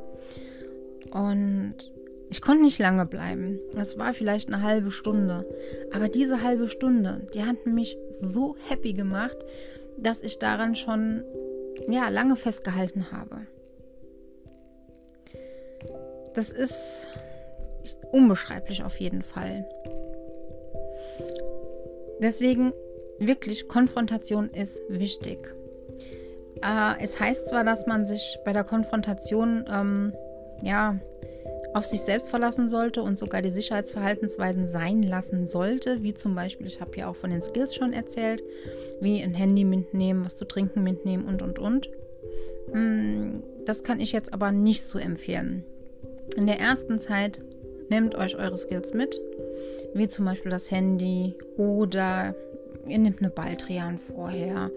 Und 1.11 1.92
ich 2.33 2.41
konnte 2.41 2.63
nicht 2.63 2.79
lange 2.79 3.05
bleiben. 3.05 3.59
Es 3.77 3.99
war 3.99 4.15
vielleicht 4.15 4.51
eine 4.51 4.63
halbe 4.63 4.89
Stunde. 4.89 5.45
Aber 5.93 6.07
diese 6.07 6.41
halbe 6.41 6.67
Stunde, 6.67 7.27
die 7.35 7.43
hat 7.43 7.67
mich 7.67 7.95
so 8.09 8.55
happy 8.67 8.93
gemacht, 8.93 9.37
dass 9.99 10.23
ich 10.23 10.39
daran 10.39 10.73
schon 10.73 11.23
ja, 11.87 12.09
lange 12.09 12.35
festgehalten 12.35 13.11
habe. 13.11 13.45
das 16.33 16.51
ist 16.51 17.05
unbeschreiblich 18.11 18.83
auf 18.83 18.97
jeden 18.97 19.21
Fall. 19.21 19.63
Deswegen 22.19 22.73
wirklich, 23.19 23.67
Konfrontation 23.67 24.49
ist 24.49 24.81
wichtig. 24.89 25.53
Äh, 26.63 27.03
es 27.03 27.19
heißt 27.19 27.49
zwar, 27.49 27.63
dass 27.63 27.85
man 27.85 28.07
sich 28.07 28.39
bei 28.43 28.53
der 28.53 28.63
Konfrontation 28.63 29.65
ähm, 29.71 30.13
ja, 30.63 30.97
auf 31.73 31.85
sich 31.85 32.01
selbst 32.01 32.29
verlassen 32.29 32.69
sollte 32.69 33.01
und 33.01 33.17
sogar 33.17 33.41
die 33.41 33.49
Sicherheitsverhaltensweisen 33.49 34.67
sein 34.67 35.03
lassen 35.03 35.47
sollte, 35.47 36.03
wie 36.03 36.13
zum 36.13 36.35
Beispiel, 36.35 36.67
ich 36.67 36.81
habe 36.81 36.95
ja 36.97 37.07
auch 37.07 37.15
von 37.15 37.31
den 37.31 37.41
Skills 37.41 37.75
schon 37.75 37.93
erzählt, 37.93 38.43
wie 39.01 39.21
ein 39.21 39.33
Handy 39.33 39.63
mitnehmen, 39.63 40.25
was 40.25 40.35
zu 40.35 40.45
trinken 40.45 40.83
mitnehmen 40.83 41.25
und 41.25 41.41
und 41.41 41.59
und. 41.59 41.89
Hm, 42.71 43.43
das 43.65 43.83
kann 43.83 43.99
ich 43.99 44.11
jetzt 44.11 44.33
aber 44.33 44.51
nicht 44.51 44.83
so 44.83 44.99
empfehlen. 44.99 45.63
In 46.35 46.47
der 46.47 46.59
ersten 46.59 46.99
Zeit 46.99 47.41
nehmt 47.89 48.15
euch 48.15 48.37
eure 48.37 48.57
Skills 48.57 48.93
mit, 48.93 49.19
wie 49.93 50.07
zum 50.07 50.25
Beispiel 50.25 50.51
das 50.51 50.71
Handy 50.71 51.35
oder 51.57 52.35
ihr 52.87 52.97
nehmt 52.97 53.19
eine 53.19 53.29
Baldrian 53.29 53.97
vorher 53.97 54.71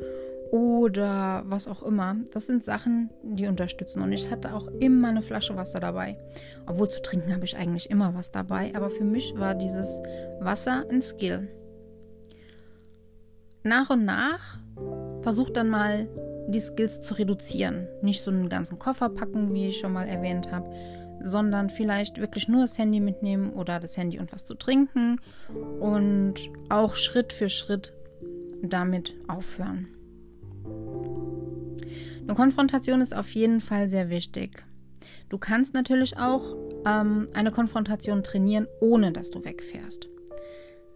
oder 0.50 1.43
was 1.47 1.69
auch 1.69 1.83
immer. 1.83 2.17
Das 2.33 2.47
sind 2.47 2.65
Sachen, 2.65 3.11
die 3.23 3.47
unterstützen. 3.47 4.03
Und 4.03 4.12
ich 4.12 4.31
hatte 4.31 4.55
auch 4.55 4.69
immer 4.81 5.09
eine 5.09 5.23
Flasche 5.23 5.57
Wasser 5.57 5.81
dabei. 5.81 6.19
Obwohl 6.67 6.88
zu 6.88 7.03
trinken 7.03 7.35
habe 7.35 7.45
ich 7.45 7.57
eigentlich 7.57 7.91
immer 7.91 8.15
was 8.15 8.31
dabei. 8.31 8.73
Aber 8.75 8.91
für 8.91 9.05
mich 9.05 9.35
war 9.37 9.55
dieses 9.55 10.00
Wasser 10.41 10.85
ein 10.91 11.03
Skill. 11.03 11.49
Nach 13.62 13.91
und 13.91 14.05
nach 14.05 14.59
versucht 15.23 15.57
dann 15.57 15.69
mal 15.69 16.09
die 16.49 16.61
Skills 16.61 17.00
zu 17.00 17.15
reduzieren. 17.15 17.88
Nicht 18.03 18.23
so 18.23 18.31
einen 18.31 18.49
ganzen 18.49 18.79
Koffer 18.79 19.09
packen, 19.09 19.53
wie 19.53 19.69
ich 19.69 19.79
schon 19.79 19.93
mal 19.93 20.07
erwähnt 20.07 20.53
habe, 20.53 20.71
sondern 21.21 21.71
vielleicht 21.71 22.21
wirklich 22.21 22.47
nur 22.47 22.62
das 22.62 22.79
Handy 22.79 23.00
mitnehmen 23.00 23.53
oder 23.53 23.81
das 23.81 23.97
Handy 23.97 24.21
und 24.21 24.33
was 24.33 24.45
zu 24.45 24.55
trinken 24.55 25.21
und 25.81 26.35
auch 26.69 26.95
Schritt 26.95 27.33
für 27.33 27.49
Schritt 27.49 27.93
damit 28.62 29.17
aufhören. 29.26 29.88
Eine 32.23 32.35
Konfrontation 32.35 33.00
ist 33.00 33.14
auf 33.14 33.30
jeden 33.35 33.61
Fall 33.61 33.88
sehr 33.88 34.11
wichtig. 34.11 34.64
Du 35.28 35.38
kannst 35.38 35.75
natürlich 35.75 36.16
auch 36.18 36.56
ähm, 36.87 37.28
eine 37.35 37.50
Konfrontation 37.50 38.23
trainieren, 38.23 38.66
ohne 38.80 39.12
dass 39.12 39.30
du 39.30 39.44
wegfährst. 39.44 40.08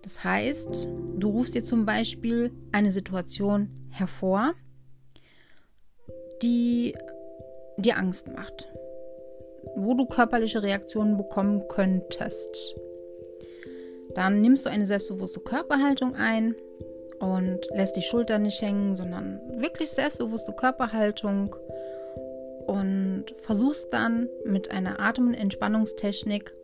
Das 0.03 0.25
heißt, 0.25 0.89
du 1.19 1.31
rufst 1.31 1.55
dir 1.55 1.65
zum 1.65 1.85
Beispiel 1.85 2.53
eine 2.73 2.91
Situation 2.91 3.71
hervor, 3.91 4.55
die 6.43 6.95
dir 7.77 7.97
Angst 7.97 8.29
macht, 8.29 8.69
wo 9.77 9.95
du 9.95 10.07
körperliche 10.07 10.63
Reaktionen 10.63 11.17
bekommen 11.17 11.63
könntest. 11.69 12.75
Dann 14.15 14.41
nimmst 14.41 14.67
du 14.67 14.71
eine 14.71 14.87
selbstbewusste 14.87 15.41
Körperhaltung 15.41 16.15
ein 16.15 16.55
und 17.21 17.61
lässt 17.75 17.97
die 17.97 18.03
Schultern 18.03 18.43
nicht 18.43 18.61
hängen, 18.61 18.97
sondern 18.97 19.41
wirklich 19.61 19.91
selbstbewusste 19.91 20.53
Körperhaltung 20.53 21.55
und 22.67 23.27
versuchst 23.39 23.93
dann 23.93 24.29
mit 24.45 24.71
einer 24.71 25.01
Atem- 25.01 25.29
und 25.29 25.35
Entspannungstechnik 25.35 26.55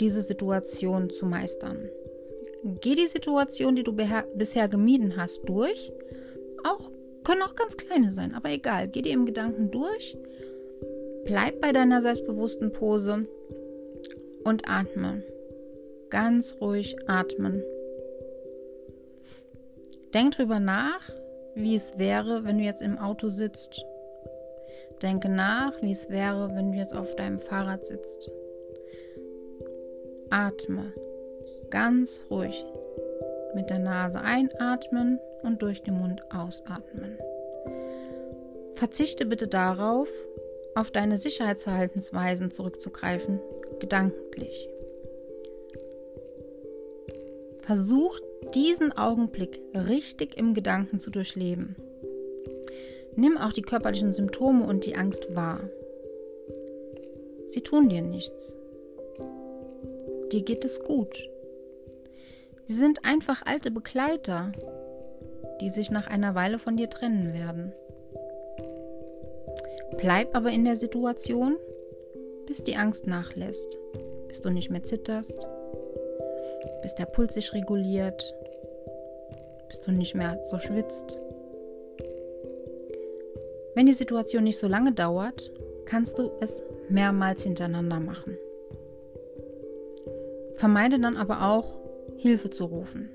diese 0.00 0.22
Situation 0.22 1.10
zu 1.10 1.26
meistern. 1.26 1.88
Geh 2.80 2.94
die 2.94 3.06
Situation, 3.06 3.74
die 3.74 3.82
du 3.82 3.96
bisher 4.34 4.68
gemieden 4.68 5.16
hast, 5.16 5.48
durch. 5.48 5.92
Auch 6.64 6.90
können 7.24 7.42
auch 7.42 7.56
ganz 7.56 7.76
kleine 7.76 8.12
sein, 8.12 8.34
aber 8.34 8.50
egal. 8.50 8.88
Geh 8.88 9.02
dir 9.02 9.12
im 9.12 9.26
Gedanken 9.26 9.70
durch. 9.70 10.16
Bleib 11.24 11.60
bei 11.60 11.72
deiner 11.72 12.02
selbstbewussten 12.02 12.72
Pose 12.72 13.26
und 14.44 14.68
atme. 14.68 15.22
Ganz 16.10 16.56
ruhig 16.60 16.96
atmen. 17.06 17.62
Denk 20.14 20.36
drüber 20.36 20.60
nach, 20.60 21.08
wie 21.54 21.74
es 21.74 21.98
wäre, 21.98 22.44
wenn 22.44 22.58
du 22.58 22.64
jetzt 22.64 22.82
im 22.82 22.98
Auto 22.98 23.28
sitzt. 23.28 23.84
Denke 25.02 25.28
nach, 25.28 25.80
wie 25.82 25.90
es 25.90 26.10
wäre, 26.10 26.54
wenn 26.54 26.72
du 26.72 26.78
jetzt 26.78 26.94
auf 26.94 27.16
deinem 27.16 27.38
Fahrrad 27.38 27.86
sitzt. 27.86 28.30
Atme 30.30 30.92
ganz 31.72 32.22
ruhig 32.30 32.66
mit 33.54 33.70
der 33.70 33.78
Nase 33.78 34.20
einatmen 34.20 35.18
und 35.42 35.62
durch 35.62 35.82
den 35.82 35.94
Mund 35.94 36.22
ausatmen. 36.30 37.18
Verzichte 38.74 39.24
bitte 39.24 39.48
darauf, 39.48 40.08
auf 40.74 40.90
deine 40.90 41.16
Sicherheitsverhaltensweisen 41.16 42.50
zurückzugreifen, 42.50 43.40
gedanklich. 43.80 44.68
Versuch 47.62 48.18
diesen 48.54 48.92
Augenblick 48.92 49.60
richtig 49.74 50.36
im 50.36 50.52
Gedanken 50.52 51.00
zu 51.00 51.10
durchleben. 51.10 51.76
Nimm 53.14 53.38
auch 53.38 53.52
die 53.52 53.62
körperlichen 53.62 54.12
Symptome 54.12 54.64
und 54.66 54.84
die 54.84 54.96
Angst 54.96 55.34
wahr. 55.34 55.60
Sie 57.46 57.60
tun 57.60 57.88
dir 57.88 58.02
nichts. 58.02 58.56
Dir 60.32 60.42
geht 60.42 60.64
es 60.64 60.80
gut. 60.80 61.28
Sie 62.64 62.74
sind 62.74 63.04
einfach 63.04 63.42
alte 63.44 63.70
Begleiter, 63.70 64.52
die 65.60 65.70
sich 65.70 65.90
nach 65.90 66.06
einer 66.06 66.34
Weile 66.34 66.58
von 66.58 66.76
dir 66.76 66.90
trennen 66.90 67.32
werden. 67.32 67.72
Bleib 69.98 70.34
aber 70.34 70.50
in 70.50 70.64
der 70.64 70.76
Situation, 70.76 71.56
bis 72.46 72.64
die 72.64 72.76
Angst 72.76 73.06
nachlässt, 73.06 73.78
bis 74.26 74.40
du 74.40 74.50
nicht 74.50 74.70
mehr 74.70 74.82
zitterst, 74.82 75.46
bis 76.82 76.94
der 76.94 77.06
Puls 77.06 77.34
sich 77.34 77.52
reguliert, 77.54 78.34
bis 79.68 79.80
du 79.80 79.92
nicht 79.92 80.14
mehr 80.14 80.38
so 80.44 80.58
schwitzt. 80.58 81.18
Wenn 83.74 83.86
die 83.86 83.92
Situation 83.92 84.44
nicht 84.44 84.58
so 84.58 84.68
lange 84.68 84.92
dauert, 84.92 85.50
kannst 85.86 86.18
du 86.18 86.30
es 86.40 86.62
mehrmals 86.88 87.42
hintereinander 87.44 88.00
machen. 88.00 88.36
Vermeide 90.56 90.98
dann 91.00 91.16
aber 91.16 91.50
auch, 91.50 91.80
Hilfe 92.18 92.50
zu 92.50 92.66
rufen. 92.66 93.10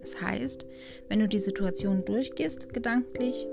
Das 0.00 0.20
heißt, 0.20 0.66
wenn 1.08 1.20
du 1.20 1.28
die 1.28 1.38
Situation 1.38 2.04
durchgehst, 2.04 2.72
gedanklich, 2.72 3.46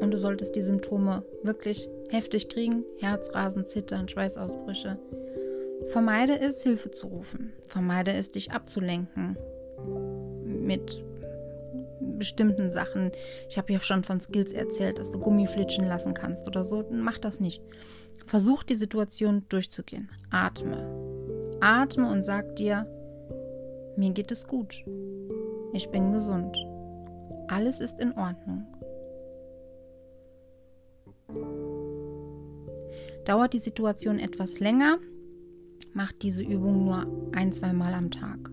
und 0.00 0.12
du 0.12 0.18
solltest 0.18 0.56
die 0.56 0.62
Symptome 0.62 1.22
wirklich 1.44 1.88
heftig 2.10 2.48
kriegen, 2.48 2.84
Herzrasen, 2.98 3.68
Zittern, 3.68 4.08
Schweißausbrüche, 4.08 4.98
vermeide 5.86 6.38
es, 6.38 6.62
Hilfe 6.62 6.90
zu 6.90 7.06
rufen. 7.08 7.52
Vermeide 7.64 8.12
es, 8.12 8.30
dich 8.30 8.52
abzulenken 8.52 9.36
mit 10.44 11.04
bestimmten 12.00 12.70
Sachen. 12.70 13.10
Ich 13.48 13.58
habe 13.58 13.72
ja 13.72 13.80
schon 13.80 14.04
von 14.04 14.20
Skills 14.20 14.52
erzählt, 14.52 14.98
dass 14.98 15.10
du 15.10 15.18
Gummi 15.18 15.46
flitschen 15.46 15.86
lassen 15.86 16.14
kannst 16.14 16.46
oder 16.46 16.64
so. 16.64 16.84
Mach 16.90 17.18
das 17.18 17.40
nicht. 17.40 17.62
Versuch 18.26 18.62
die 18.62 18.76
Situation 18.76 19.44
durchzugehen. 19.48 20.10
Atme. 20.30 21.58
Atme 21.60 22.08
und 22.10 22.24
sag 22.24 22.56
dir, 22.56 22.86
mir 23.96 24.10
geht 24.10 24.30
es 24.30 24.46
gut. 24.46 24.84
Ich 25.72 25.88
bin 25.90 26.12
gesund. 26.12 26.56
Alles 27.48 27.80
ist 27.80 27.98
in 27.98 28.12
Ordnung. 28.12 28.66
Dauert 33.24 33.52
die 33.52 33.58
Situation 33.58 34.18
etwas 34.18 34.58
länger, 34.58 34.98
macht 35.94 36.22
diese 36.22 36.42
Übung 36.42 36.84
nur 36.84 37.06
ein, 37.32 37.52
zwei 37.52 37.72
Mal 37.72 37.94
am 37.94 38.10
Tag. 38.10 38.50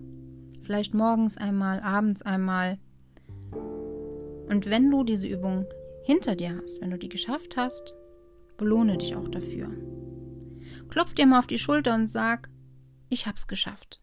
Vielleicht 0.62 0.94
morgens 0.94 1.36
einmal, 1.36 1.80
abends 1.80 2.22
einmal. 2.22 2.78
Und 4.48 4.68
wenn 4.68 4.90
du 4.90 5.04
diese 5.04 5.26
Übung 5.26 5.66
hinter 6.02 6.36
dir 6.36 6.56
hast, 6.60 6.80
wenn 6.80 6.90
du 6.90 6.98
die 6.98 7.08
geschafft 7.08 7.56
hast, 7.56 7.94
belohne 8.56 8.98
dich 8.98 9.16
auch 9.16 9.28
dafür. 9.28 9.68
Klopf 10.88 11.14
dir 11.14 11.26
mal 11.26 11.38
auf 11.38 11.46
die 11.46 11.58
Schulter 11.58 11.94
und 11.94 12.08
sag, 12.08 12.50
ich 13.08 13.26
hab's 13.26 13.46
geschafft. 13.46 14.00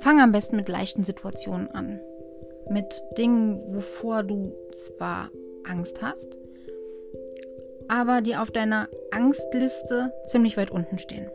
Fang 0.00 0.20
am 0.20 0.32
besten 0.32 0.56
mit 0.56 0.68
leichten 0.68 1.04
Situationen 1.04 1.68
an. 1.70 2.00
Mit 2.70 3.02
Dingen, 3.16 3.74
wovor 3.74 4.22
du 4.22 4.54
zwar 4.72 5.30
Angst 5.64 6.02
hast, 6.02 6.36
aber 7.88 8.20
die 8.20 8.36
auf 8.36 8.50
deiner 8.50 8.88
Angstliste 9.10 10.12
ziemlich 10.26 10.56
weit 10.56 10.70
unten 10.70 10.98
stehen. 10.98 11.30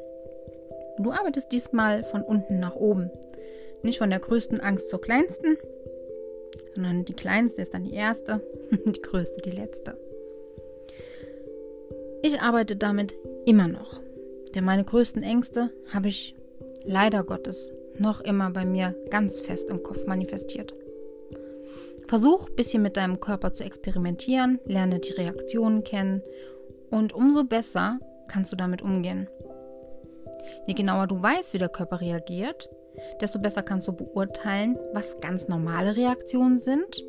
Du 0.98 1.12
arbeitest 1.12 1.52
diesmal 1.52 2.04
von 2.04 2.22
unten 2.22 2.60
nach 2.60 2.76
oben. 2.76 3.10
Nicht 3.84 3.98
von 3.98 4.10
der 4.10 4.20
größten 4.20 4.60
Angst 4.60 4.90
zur 4.90 5.00
kleinsten, 5.00 5.58
sondern 6.76 7.06
die 7.06 7.14
kleinste 7.14 7.62
ist 7.62 7.74
dann 7.74 7.84
die 7.84 7.94
erste, 7.94 8.42
die 8.86 9.02
größte 9.02 9.42
die 9.42 9.56
letzte. 9.56 9.98
Ich 12.22 12.42
arbeite 12.42 12.76
damit 12.76 13.16
immer 13.46 13.68
noch, 13.68 14.02
denn 14.54 14.66
meine 14.66 14.84
größten 14.84 15.24
Ängste 15.24 15.70
habe 15.94 16.10
ich 16.10 16.36
leider 16.84 17.24
Gottes 17.24 17.72
noch 17.98 18.22
immer 18.22 18.50
bei 18.52 18.66
mir 18.66 18.96
ganz 19.10 19.40
fest 19.40 19.70
im 19.70 19.84
Kopf 19.84 20.06
manifestiert. 20.06 20.74
Versuch 22.10 22.50
ein 22.50 22.56
bisschen 22.56 22.82
mit 22.82 22.98
deinem 22.98 23.20
Körper 23.20 23.54
zu 23.54 23.64
experimentieren, 23.64 24.60
lerne 24.66 24.98
die 24.98 25.12
Reaktionen 25.12 25.84
kennen 25.84 26.24
und 26.90 27.14
umso 27.14 27.44
besser 27.44 28.00
kannst 28.28 28.52
du 28.52 28.56
damit 28.56 28.82
umgehen. 28.82 29.30
Je 30.66 30.74
genauer 30.74 31.06
du 31.06 31.22
weißt, 31.22 31.54
wie 31.54 31.60
der 31.60 31.70
Körper 31.70 32.02
reagiert, 32.02 32.68
desto 33.22 33.38
besser 33.38 33.62
kannst 33.62 33.88
du 33.88 33.92
beurteilen, 33.92 34.76
was 34.92 35.20
ganz 35.20 35.48
normale 35.48 35.96
Reaktionen 35.96 36.58
sind 36.58 37.06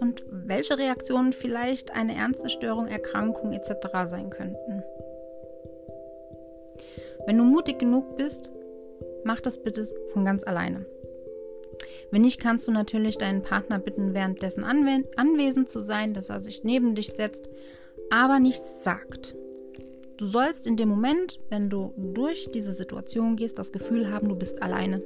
und 0.00 0.22
welche 0.30 0.76
Reaktionen 0.76 1.32
vielleicht 1.32 1.96
eine 1.96 2.14
ernste 2.14 2.50
Störung, 2.50 2.86
Erkrankung 2.86 3.54
etc. 3.54 3.70
sein 4.08 4.28
könnten. 4.28 4.82
Wenn 7.24 7.38
du 7.38 7.44
mutig 7.44 7.78
genug 7.78 8.18
bist, 8.18 8.50
mach 9.24 9.40
das 9.40 9.62
bitte 9.62 9.86
von 10.12 10.26
ganz 10.26 10.44
alleine. 10.44 10.84
Wenn 12.10 12.22
nicht, 12.22 12.40
kannst 12.40 12.66
du 12.66 12.72
natürlich 12.72 13.18
deinen 13.18 13.42
Partner 13.42 13.78
bitten, 13.78 14.14
währenddessen 14.14 14.64
anwe 14.64 15.04
anwesend 15.16 15.68
zu 15.68 15.82
sein, 15.82 16.14
dass 16.14 16.30
er 16.30 16.40
sich 16.40 16.64
neben 16.64 16.94
dich 16.94 17.12
setzt, 17.12 17.48
aber 18.10 18.40
nichts 18.40 18.82
sagt. 18.82 19.36
Du 20.16 20.26
sollst 20.26 20.66
in 20.66 20.76
dem 20.76 20.88
Moment, 20.88 21.38
wenn 21.48 21.70
du 21.70 21.92
durch 21.96 22.50
diese 22.50 22.72
Situation 22.72 23.36
gehst, 23.36 23.58
das 23.58 23.72
Gefühl 23.72 24.10
haben, 24.10 24.28
du 24.28 24.36
bist 24.36 24.62
alleine. 24.62 25.02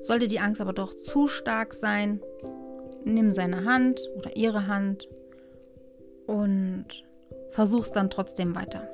Sollte 0.00 0.28
die 0.28 0.38
Angst 0.38 0.60
aber 0.60 0.72
doch 0.72 0.94
zu 0.94 1.26
stark 1.26 1.74
sein, 1.74 2.20
nimm 3.04 3.32
seine 3.32 3.64
Hand 3.64 4.00
oder 4.16 4.36
ihre 4.36 4.66
Hand 4.66 5.08
und 6.26 6.86
versuch's 7.48 7.92
dann 7.92 8.10
trotzdem 8.10 8.54
weiter. 8.54 8.88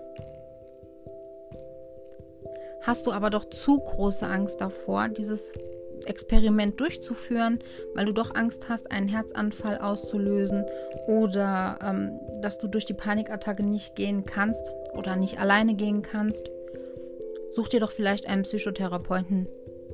Hast 2.83 3.07
du 3.07 3.13
aber 3.13 3.29
doch 3.29 3.45
zu 3.45 3.81
große 3.81 4.27
Angst 4.27 4.61
davor, 4.61 5.09
dieses 5.09 5.53
Experiment 6.09 6.81
durchzuführen, 6.81 7.59
weil 7.95 8.07
du 8.07 8.13
doch 8.13 8.35
Angst 8.35 8.69
hast, 8.69 8.91
einen 8.91 9.09
Herzanfall 9.09 9.79
auszulösen 9.79 10.65
oder 11.07 11.79
ähm, 11.83 12.19
dass 12.41 12.59
du 12.59 12.69
durch 12.69 12.87
die 12.87 12.95
Panikattacke 12.95 13.63
nicht 13.63 13.95
gehen 13.95 14.25
kannst 14.25 14.73
oder 14.95 15.17
nicht 15.17 15.39
alleine 15.39 15.75
gehen 15.75 16.03
kannst, 16.03 16.51
such 17.51 17.69
dir 17.69 17.81
doch 17.81 17.93
vielleicht 17.93 18.27
einen 18.27 18.43
Psychotherapeuten, 18.43 19.49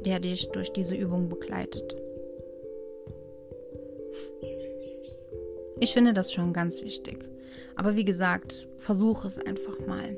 der 0.05 0.21
dich 0.21 0.49
durch 0.51 0.73
diese 0.73 0.95
Übung 0.95 1.29
begleitet. 1.29 1.97
Ich 5.81 5.93
finde 5.93 6.15
das 6.15 6.33
schon 6.33 6.53
ganz 6.53 6.83
wichtig. 6.83 7.29
Aber 7.77 7.97
wie 7.97 8.05
gesagt, 8.05 8.69
versuch 8.79 9.25
es 9.25 9.39
einfach 9.39 9.79
mal. 9.87 10.17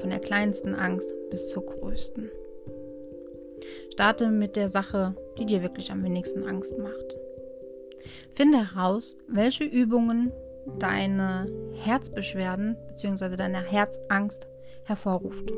Von 0.00 0.10
der 0.10 0.20
kleinsten 0.20 0.74
Angst 0.74 1.12
bis 1.30 1.48
zur 1.48 1.64
größten. 1.64 2.30
Starte 3.98 4.28
mit 4.28 4.54
der 4.54 4.68
Sache, 4.68 5.16
die 5.40 5.44
dir 5.44 5.60
wirklich 5.60 5.90
am 5.90 6.04
wenigsten 6.04 6.46
Angst 6.46 6.78
macht. 6.78 7.16
Finde 8.30 8.58
heraus, 8.58 9.16
welche 9.26 9.64
Übungen 9.64 10.30
deine 10.78 11.46
Herzbeschwerden 11.82 12.76
bzw. 12.90 13.34
deine 13.34 13.60
Herzangst 13.60 14.46
hervorruft. 14.84 15.52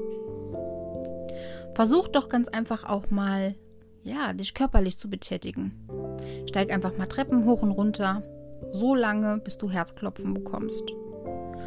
Versuch 1.75 2.09
doch 2.09 2.31
ganz 2.31 2.49
einfach 2.49 2.85
auch 2.85 3.11
mal, 3.11 3.57
ja, 4.05 4.33
dich 4.33 4.55
körperlich 4.55 4.99
zu 4.99 5.11
betätigen. 5.11 5.87
Steig 6.49 6.73
einfach 6.73 6.97
mal 6.97 7.09
Treppen 7.09 7.45
hoch 7.45 7.61
und 7.61 7.73
runter, 7.73 8.23
so 8.71 8.95
lange, 8.95 9.37
bis 9.45 9.59
du 9.59 9.71
Herzklopfen 9.71 10.33
bekommst. 10.33 10.85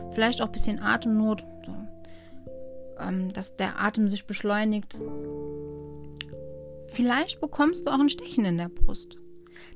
Vielleicht 0.10 0.42
auch 0.42 0.48
ein 0.48 0.52
bisschen 0.52 0.82
Atemnot, 0.82 1.46
so, 1.68 1.76
ähm, 3.00 3.32
dass 3.32 3.56
der 3.58 3.80
Atem 3.80 4.10
sich 4.10 4.26
beschleunigt. 4.26 5.00
Vielleicht 6.94 7.42
bekommst 7.42 7.88
du 7.88 7.90
auch 7.90 8.00
ein 8.00 8.10
Stechen 8.10 8.46
in 8.46 8.58
der 8.58 8.70
Brust. 8.70 9.18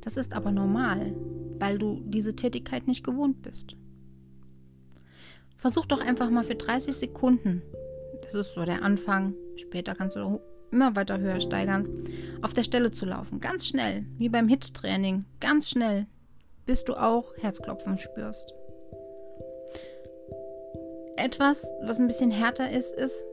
Das 0.01 0.17
ist 0.17 0.33
aber 0.33 0.51
normal, 0.51 1.15
weil 1.57 1.79
du 1.79 2.01
diese 2.05 2.35
Tätigkeit 2.35 2.87
nicht 2.87 3.03
gewohnt 3.03 3.41
bist. 3.41 3.75
Versuch 5.55 5.87
doch 5.87 5.99
einfach 5.99 6.29
mal 6.29 6.43
für 6.43 6.53
30 6.53 6.95
Sekunden, 6.95 7.63
das 8.21 8.35
ist 8.35 8.53
so 8.53 8.63
der 8.63 8.83
Anfang, 8.83 9.33
später 9.55 9.95
kannst 9.95 10.15
du 10.15 10.39
immer 10.71 10.95
weiter 10.95 11.17
höher 11.19 11.39
steigern, 11.39 11.87
auf 12.43 12.53
der 12.53 12.63
Stelle 12.63 12.91
zu 12.91 13.07
laufen. 13.07 13.39
Ganz 13.39 13.65
schnell, 13.65 14.05
wie 14.17 14.29
beim 14.29 14.47
Hit-Training, 14.47 15.25
ganz 15.39 15.71
schnell, 15.71 16.05
bis 16.67 16.83
du 16.83 16.93
auch 16.93 17.35
Herzklopfen 17.37 17.97
spürst. 17.97 18.53
Etwas, 21.15 21.65
was 21.81 21.99
ein 21.99 22.05
bisschen 22.05 22.29
härter 22.29 22.69
ist, 22.69 22.93
ist, 22.93 23.23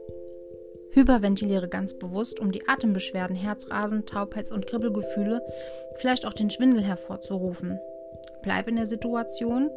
Hyperventiliere 0.94 1.68
ganz 1.68 1.94
bewusst, 1.94 2.38
um 2.38 2.52
die 2.52 2.68
Atembeschwerden, 2.68 3.34
Herzrasen, 3.34 4.06
Taubheits- 4.06 4.52
und 4.52 4.66
Kribbelgefühle, 4.66 5.42
vielleicht 5.96 6.24
auch 6.24 6.32
den 6.32 6.50
Schwindel 6.50 6.82
hervorzurufen. 6.82 7.80
Bleib 8.42 8.68
in 8.68 8.76
der 8.76 8.86
Situation, 8.86 9.70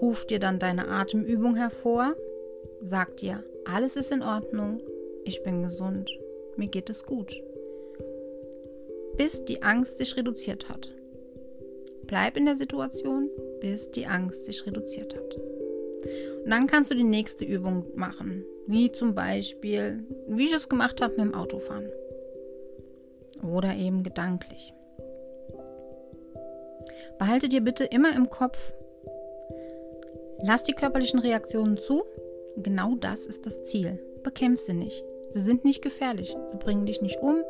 ruf 0.00 0.26
dir 0.26 0.38
dann 0.38 0.58
deine 0.58 0.88
Atemübung 0.88 1.56
hervor, 1.56 2.14
sag 2.82 3.16
dir, 3.16 3.42
alles 3.64 3.96
ist 3.96 4.12
in 4.12 4.22
Ordnung, 4.22 4.78
ich 5.24 5.42
bin 5.42 5.62
gesund, 5.62 6.10
mir 6.56 6.68
geht 6.68 6.90
es 6.90 7.06
gut. 7.06 7.42
Bis 9.16 9.44
die 9.46 9.62
Angst 9.62 9.98
sich 9.98 10.16
reduziert 10.18 10.68
hat. 10.68 10.92
Bleib 12.06 12.36
in 12.36 12.44
der 12.44 12.56
Situation, 12.56 13.30
bis 13.60 13.90
die 13.90 14.06
Angst 14.06 14.44
sich 14.44 14.66
reduziert 14.66 15.16
hat. 15.16 15.36
Und 16.44 16.50
dann 16.50 16.66
kannst 16.66 16.90
du 16.90 16.94
die 16.94 17.04
nächste 17.04 17.46
Übung 17.46 17.86
machen. 17.94 18.44
Wie 18.66 18.90
zum 18.92 19.14
Beispiel, 19.14 20.04
wie 20.26 20.44
ich 20.44 20.54
es 20.54 20.68
gemacht 20.68 21.00
habe 21.00 21.14
mit 21.16 21.20
dem 21.20 21.34
Autofahren. 21.34 21.90
Oder 23.42 23.74
eben 23.74 24.02
gedanklich. 24.02 24.72
Behalte 27.18 27.48
dir 27.48 27.60
bitte 27.60 27.84
immer 27.84 28.14
im 28.14 28.30
Kopf, 28.30 28.72
lass 30.38 30.64
die 30.64 30.72
körperlichen 30.72 31.20
Reaktionen 31.20 31.76
zu. 31.78 32.04
Genau 32.56 32.94
das 32.96 33.26
ist 33.26 33.46
das 33.46 33.62
Ziel. 33.64 34.00
Bekämpf 34.22 34.60
sie 34.60 34.74
nicht. 34.74 35.04
Sie 35.28 35.40
sind 35.40 35.64
nicht 35.64 35.82
gefährlich. 35.82 36.36
Sie 36.46 36.56
bringen 36.56 36.86
dich 36.86 37.02
nicht 37.02 37.20
um 37.20 37.42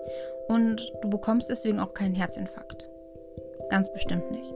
und 0.49 0.93
du 1.03 1.11
bekommst 1.11 1.51
deswegen 1.51 1.81
auch 1.81 1.95
keinen 1.95 2.15
Herzinfarkt. 2.15 2.89
Ganz 3.71 3.93
bestimmt 3.93 4.31
nicht. 4.31 4.53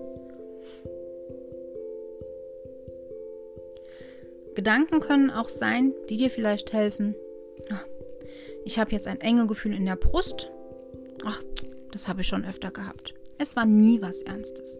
Gedanken 4.59 4.99
können 4.99 5.31
auch 5.31 5.49
sein, 5.49 5.95
die 6.11 6.17
dir 6.17 6.31
vielleicht 6.31 6.73
helfen. 6.73 7.15
Ich 8.65 8.81
habe 8.81 8.91
jetzt 8.91 9.07
ein 9.07 9.21
enge 9.21 9.47
Gefühl 9.47 9.73
in 9.73 9.87
der 9.87 9.95
Brust. 9.95 10.51
Ach, 11.25 11.41
das 11.93 12.09
habe 12.09 12.23
ich 12.23 12.27
schon 12.27 12.45
öfter 12.45 12.73
gehabt. 12.73 13.15
Es 13.39 13.55
war 13.55 13.67
nie 13.67 14.03
was 14.03 14.23
Ernstes. 14.23 14.77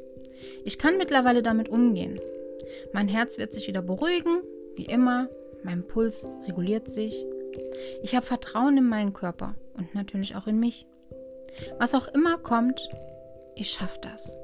Ich 0.65 0.81
kann 0.81 0.97
mittlerweile 0.97 1.45
damit 1.45 1.69
umgehen. 1.69 2.19
Mein 2.93 3.07
Herz 3.07 3.39
wird 3.39 3.53
sich 3.53 3.69
wieder 3.69 3.81
beruhigen, 3.81 4.43
wie 4.75 4.87
immer. 4.87 5.29
Mein 5.63 5.87
Puls 5.87 6.27
reguliert 6.49 6.91
sich. 6.91 7.25
Ich 8.03 8.17
habe 8.17 8.27
Vertrauen 8.27 8.79
in 8.79 8.89
meinen 8.89 9.13
Körper 9.13 9.55
und 9.77 9.95
natürlich 9.95 10.35
auch 10.35 10.49
in 10.49 10.59
mich. 10.59 10.87
Was 11.79 11.95
auch 11.95 12.09
immer 12.09 12.37
kommt, 12.39 12.89
ich 13.55 13.71
schaffe 13.71 14.01
das. 14.03 14.37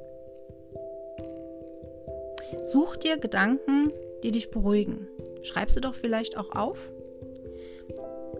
Such 2.62 2.94
dir 2.94 3.18
Gedanken, 3.18 3.90
die 4.24 4.32
dich 4.32 4.50
beruhigen. 4.50 5.06
Schreib 5.42 5.70
sie 5.70 5.82
doch 5.82 5.94
vielleicht 5.94 6.36
auch 6.38 6.50
auf. 6.50 6.90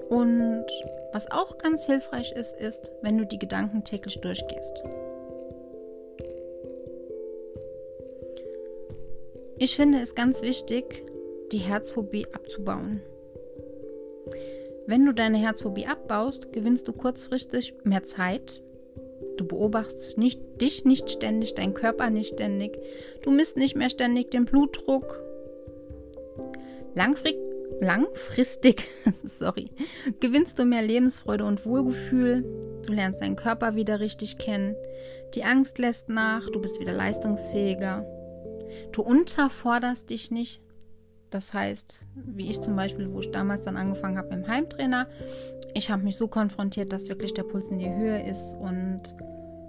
Und 0.08 0.64
was 1.12 1.30
auch 1.30 1.58
ganz 1.58 1.84
hilfreich 1.84 2.32
ist, 2.32 2.54
ist, 2.54 2.90
wenn 3.02 3.18
du 3.18 3.26
die 3.26 3.38
Gedanken 3.38 3.84
täglich 3.84 4.20
durchgehst. 4.20 4.82
Ich 9.58 9.76
finde 9.76 9.98
es 10.00 10.14
ganz 10.14 10.42
wichtig, 10.42 11.04
die 11.52 11.58
Herzphobie 11.58 12.26
abzubauen. 12.32 13.02
Wenn 14.86 15.06
du 15.06 15.12
deine 15.12 15.38
Herzphobie 15.38 15.86
abbaust, 15.86 16.52
gewinnst 16.52 16.88
du 16.88 16.92
kurzfristig 16.92 17.74
mehr 17.84 18.04
Zeit. 18.04 18.62
Du 19.36 19.46
beobachtest 19.46 20.18
nicht, 20.18 20.40
dich 20.60 20.84
nicht 20.84 21.10
ständig, 21.10 21.54
deinen 21.54 21.74
Körper 21.74 22.10
nicht 22.10 22.34
ständig. 22.34 22.78
Du 23.22 23.30
misst 23.30 23.56
nicht 23.56 23.76
mehr 23.76 23.90
ständig 23.90 24.30
den 24.30 24.44
Blutdruck 24.44 25.23
Langfristig, 26.94 27.40
langfristig 27.80 28.88
sorry, 29.24 29.70
gewinnst 30.20 30.58
du 30.58 30.64
mehr 30.64 30.82
Lebensfreude 30.82 31.44
und 31.44 31.66
Wohlgefühl. 31.66 32.44
Du 32.86 32.92
lernst 32.92 33.20
deinen 33.20 33.36
Körper 33.36 33.74
wieder 33.74 34.00
richtig 34.00 34.38
kennen. 34.38 34.76
Die 35.34 35.44
Angst 35.44 35.78
lässt 35.78 36.08
nach, 36.08 36.48
du 36.50 36.60
bist 36.60 36.80
wieder 36.80 36.92
leistungsfähiger. 36.92 38.06
Du 38.92 39.02
unterforderst 39.02 40.10
dich 40.10 40.30
nicht. 40.30 40.60
Das 41.30 41.52
heißt, 41.52 42.04
wie 42.14 42.48
ich 42.48 42.60
zum 42.60 42.76
Beispiel, 42.76 43.12
wo 43.12 43.18
ich 43.18 43.32
damals 43.32 43.62
dann 43.62 43.76
angefangen 43.76 44.16
habe 44.16 44.28
mit 44.28 44.44
dem 44.44 44.48
Heimtrainer, 44.48 45.08
ich 45.74 45.90
habe 45.90 46.04
mich 46.04 46.16
so 46.16 46.28
konfrontiert, 46.28 46.92
dass 46.92 47.08
wirklich 47.08 47.34
der 47.34 47.42
Puls 47.42 47.66
in 47.66 47.80
die 47.80 47.92
Höhe 47.92 48.24
ist 48.24 48.54
und 48.60 49.02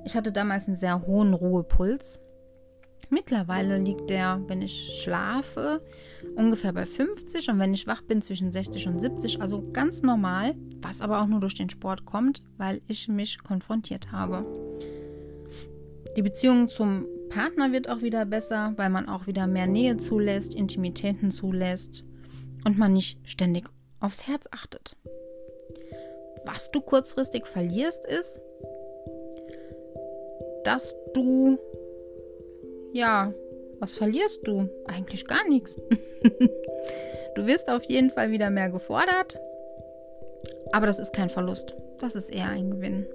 ich 0.05 0.15
hatte 0.15 0.31
damals 0.31 0.67
einen 0.67 0.77
sehr 0.77 1.07
hohen 1.07 1.33
Ruhepuls. 1.33 2.19
Mittlerweile 3.09 3.77
liegt 3.77 4.09
der, 4.09 4.41
wenn 4.47 4.61
ich 4.61 5.01
schlafe, 5.01 5.81
ungefähr 6.35 6.73
bei 6.73 6.85
50 6.85 7.49
und 7.49 7.59
wenn 7.59 7.73
ich 7.73 7.87
wach 7.87 8.01
bin 8.01 8.21
zwischen 8.21 8.51
60 8.51 8.87
und 8.87 8.99
70, 8.99 9.41
also 9.41 9.63
ganz 9.71 10.01
normal, 10.01 10.55
was 10.81 11.01
aber 11.01 11.21
auch 11.21 11.27
nur 11.27 11.39
durch 11.39 11.55
den 11.55 11.69
Sport 11.69 12.05
kommt, 12.05 12.41
weil 12.57 12.81
ich 12.87 13.07
mich 13.07 13.43
konfrontiert 13.43 14.11
habe. 14.11 14.45
Die 16.17 16.21
Beziehung 16.21 16.69
zum 16.69 17.05
Partner 17.29 17.71
wird 17.71 17.89
auch 17.89 18.01
wieder 18.01 18.25
besser, 18.25 18.73
weil 18.77 18.89
man 18.89 19.09
auch 19.09 19.27
wieder 19.27 19.47
mehr 19.47 19.67
Nähe 19.67 19.97
zulässt, 19.97 20.55
Intimitäten 20.55 21.31
zulässt 21.31 22.05
und 22.65 22.77
man 22.77 22.93
nicht 22.93 23.19
ständig 23.27 23.69
aufs 23.99 24.27
Herz 24.27 24.47
achtet. 24.51 24.95
Was 26.45 26.71
du 26.71 26.81
kurzfristig 26.81 27.45
verlierst, 27.45 28.05
ist, 28.05 28.39
dass 30.63 30.95
du, 31.13 31.57
ja, 32.95 33.33
was 33.79 33.95
verlierst 33.95 34.47
du? 34.47 34.69
Eigentlich 34.85 35.27
gar 35.27 35.45
nichts. 35.49 35.75
du 37.35 37.45
wirst 37.45 37.69
auf 37.69 37.83
jeden 37.83 38.09
Fall 38.09 38.31
wieder 38.31 38.49
mehr 38.49 38.69
gefordert, 38.69 39.37
aber 40.71 40.85
das 40.85 40.99
ist 40.99 41.13
kein 41.13 41.29
Verlust. 41.29 41.75
Das 41.99 42.15
ist 42.15 42.33
eher 42.33 42.47
ein 42.47 42.71
Gewinn. 42.71 43.05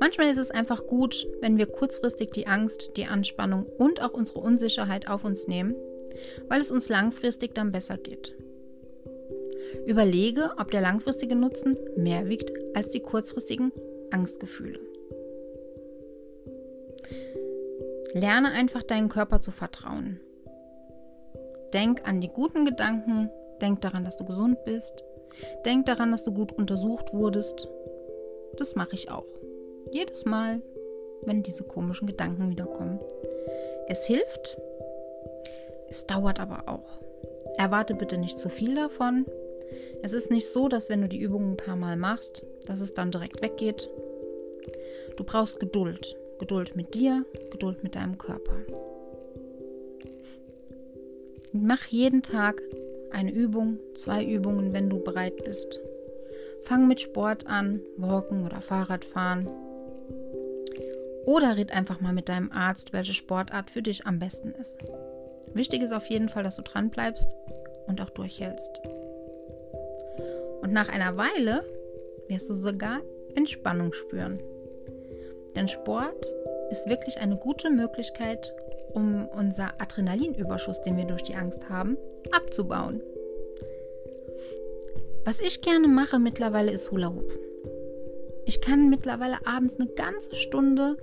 Manchmal 0.00 0.30
ist 0.30 0.36
es 0.36 0.50
einfach 0.50 0.86
gut, 0.86 1.26
wenn 1.40 1.56
wir 1.56 1.64
kurzfristig 1.64 2.32
die 2.32 2.46
Angst, 2.46 2.98
die 2.98 3.06
Anspannung 3.06 3.64
und 3.64 4.02
auch 4.02 4.12
unsere 4.12 4.40
Unsicherheit 4.40 5.08
auf 5.08 5.24
uns 5.24 5.46
nehmen, 5.48 5.74
weil 6.48 6.60
es 6.60 6.70
uns 6.70 6.90
langfristig 6.90 7.54
dann 7.54 7.72
besser 7.72 7.96
geht. 7.96 8.36
Überlege, 9.86 10.52
ob 10.58 10.70
der 10.70 10.82
langfristige 10.82 11.36
Nutzen 11.36 11.78
mehr 11.96 12.28
wiegt 12.28 12.52
als 12.74 12.90
die 12.90 13.00
kurzfristigen 13.00 13.72
Angstgefühle. 14.10 14.85
Lerne 18.12 18.52
einfach 18.52 18.82
deinen 18.82 19.08
Körper 19.08 19.40
zu 19.40 19.50
vertrauen. 19.50 20.20
Denk 21.72 22.08
an 22.08 22.20
die 22.20 22.28
guten 22.28 22.64
Gedanken, 22.64 23.30
denk 23.60 23.80
daran, 23.80 24.04
dass 24.04 24.16
du 24.16 24.24
gesund 24.24 24.64
bist, 24.64 25.04
denk 25.64 25.86
daran, 25.86 26.12
dass 26.12 26.24
du 26.24 26.32
gut 26.32 26.52
untersucht 26.52 27.12
wurdest. 27.12 27.68
Das 28.56 28.74
mache 28.74 28.94
ich 28.94 29.10
auch. 29.10 29.26
Jedes 29.90 30.24
Mal, 30.24 30.62
wenn 31.22 31.42
diese 31.42 31.64
komischen 31.64 32.06
Gedanken 32.06 32.50
wiederkommen. 32.50 33.00
Es 33.88 34.06
hilft, 34.06 34.58
es 35.88 36.06
dauert 36.06 36.40
aber 36.40 36.68
auch. 36.68 37.00
Erwarte 37.56 37.94
bitte 37.94 38.18
nicht 38.18 38.38
zu 38.38 38.48
viel 38.48 38.74
davon. 38.74 39.26
Es 40.02 40.12
ist 40.12 40.30
nicht 40.30 40.48
so, 40.48 40.68
dass 40.68 40.88
wenn 40.88 41.02
du 41.02 41.08
die 41.08 41.20
Übungen 41.20 41.52
ein 41.52 41.56
paar 41.56 41.76
Mal 41.76 41.96
machst, 41.96 42.44
dass 42.66 42.80
es 42.80 42.94
dann 42.94 43.10
direkt 43.10 43.42
weggeht. 43.42 43.90
Du 45.16 45.24
brauchst 45.24 45.60
Geduld. 45.60 46.16
Geduld 46.38 46.76
mit 46.76 46.94
dir, 46.94 47.24
Geduld 47.50 47.82
mit 47.82 47.94
deinem 47.94 48.18
Körper. 48.18 48.56
Mach 51.52 51.86
jeden 51.86 52.22
Tag 52.22 52.60
eine 53.10 53.32
Übung, 53.32 53.78
zwei 53.94 54.24
Übungen, 54.24 54.72
wenn 54.72 54.90
du 54.90 54.98
bereit 54.98 55.42
bist. 55.44 55.80
Fang 56.62 56.86
mit 56.86 57.00
Sport 57.00 57.46
an, 57.46 57.80
Walken 57.96 58.44
oder 58.44 58.60
Fahrradfahren. 58.60 59.48
Oder 61.24 61.56
red 61.56 61.72
einfach 61.72 62.00
mal 62.00 62.12
mit 62.12 62.28
deinem 62.28 62.52
Arzt, 62.52 62.92
welche 62.92 63.14
Sportart 63.14 63.70
für 63.70 63.82
dich 63.82 64.06
am 64.06 64.18
besten 64.18 64.52
ist. 64.52 64.78
Wichtig 65.54 65.82
ist 65.82 65.92
auf 65.92 66.06
jeden 66.06 66.28
Fall, 66.28 66.42
dass 66.42 66.56
du 66.56 66.62
dran 66.62 66.90
bleibst 66.90 67.34
und 67.86 68.00
auch 68.00 68.10
durchhältst. 68.10 68.80
Und 70.60 70.72
nach 70.72 70.88
einer 70.88 71.16
Weile 71.16 71.64
wirst 72.28 72.50
du 72.50 72.54
sogar 72.54 73.00
Entspannung 73.34 73.92
spüren. 73.92 74.40
Denn 75.56 75.68
Sport 75.68 76.34
ist 76.70 76.88
wirklich 76.88 77.18
eine 77.18 77.36
gute 77.36 77.70
Möglichkeit, 77.70 78.54
um 78.92 79.26
unser 79.28 79.80
Adrenalinüberschuss, 79.80 80.82
den 80.82 80.96
wir 80.96 81.06
durch 81.06 81.22
die 81.22 81.34
Angst 81.34 81.68
haben, 81.70 81.96
abzubauen. 82.30 83.02
Was 85.24 85.40
ich 85.40 85.62
gerne 85.62 85.88
mache 85.88 86.18
mittlerweile 86.18 86.70
ist 86.70 86.90
Hula 86.90 87.12
Hoop. 87.12 87.36
Ich 88.44 88.60
kann 88.60 88.90
mittlerweile 88.90 89.44
abends 89.44 89.80
eine 89.80 89.88
ganze 89.88 90.36
Stunde 90.36 90.98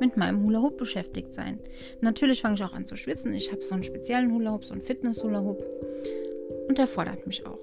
mit 0.00 0.16
meinem 0.16 0.42
Hula 0.42 0.60
Hoop 0.60 0.76
beschäftigt 0.76 1.34
sein. 1.34 1.60
Natürlich 2.00 2.40
fange 2.40 2.54
ich 2.56 2.64
auch 2.64 2.72
an 2.72 2.86
zu 2.86 2.96
schwitzen. 2.96 3.32
Ich 3.34 3.52
habe 3.52 3.60
so 3.60 3.74
einen 3.74 3.84
speziellen 3.84 4.32
Hula 4.32 4.52
Hoop, 4.52 4.64
so 4.64 4.72
einen 4.72 4.82
Fitness 4.82 5.22
Hula 5.22 5.42
Hoop. 5.42 5.62
Und 6.68 6.78
der 6.78 6.86
fordert 6.86 7.26
mich 7.26 7.46
auch. 7.46 7.60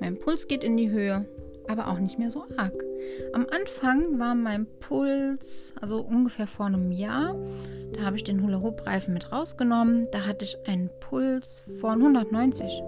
Mein 0.00 0.18
Puls 0.18 0.48
geht 0.48 0.64
in 0.64 0.76
die 0.76 0.90
Höhe, 0.90 1.24
aber 1.66 1.88
auch 1.88 1.98
nicht 1.98 2.18
mehr 2.18 2.30
so 2.30 2.44
arg. 2.56 2.87
Am 3.32 3.46
Anfang 3.50 4.18
war 4.18 4.34
mein 4.34 4.66
Puls, 4.80 5.74
also 5.80 6.00
ungefähr 6.00 6.46
vor 6.46 6.66
einem 6.66 6.92
Jahr, 6.92 7.34
da 7.92 8.02
habe 8.02 8.16
ich 8.16 8.24
den 8.24 8.42
Hula-Hoop-Reifen 8.42 9.14
mit 9.14 9.32
rausgenommen. 9.32 10.08
Da 10.12 10.26
hatte 10.26 10.44
ich 10.44 10.56
einen 10.66 10.90
Puls 11.00 11.64
von 11.80 11.98
190. 11.98 12.82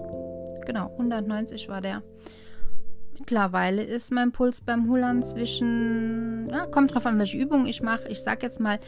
Genau, 0.66 0.90
190 0.92 1.68
war 1.68 1.80
der. 1.80 2.02
Mittlerweile 3.18 3.82
ist 3.82 4.12
mein 4.12 4.32
Puls 4.32 4.62
beim 4.62 4.88
Hulan 4.88 5.22
zwischen, 5.22 6.48
ja, 6.50 6.66
kommt 6.66 6.94
drauf 6.94 7.06
an, 7.06 7.18
welche 7.18 7.38
Übung 7.38 7.66
ich 7.66 7.82
mache. 7.82 8.08
Ich 8.08 8.22
sag 8.22 8.42
jetzt 8.42 8.60
mal, 8.60 8.78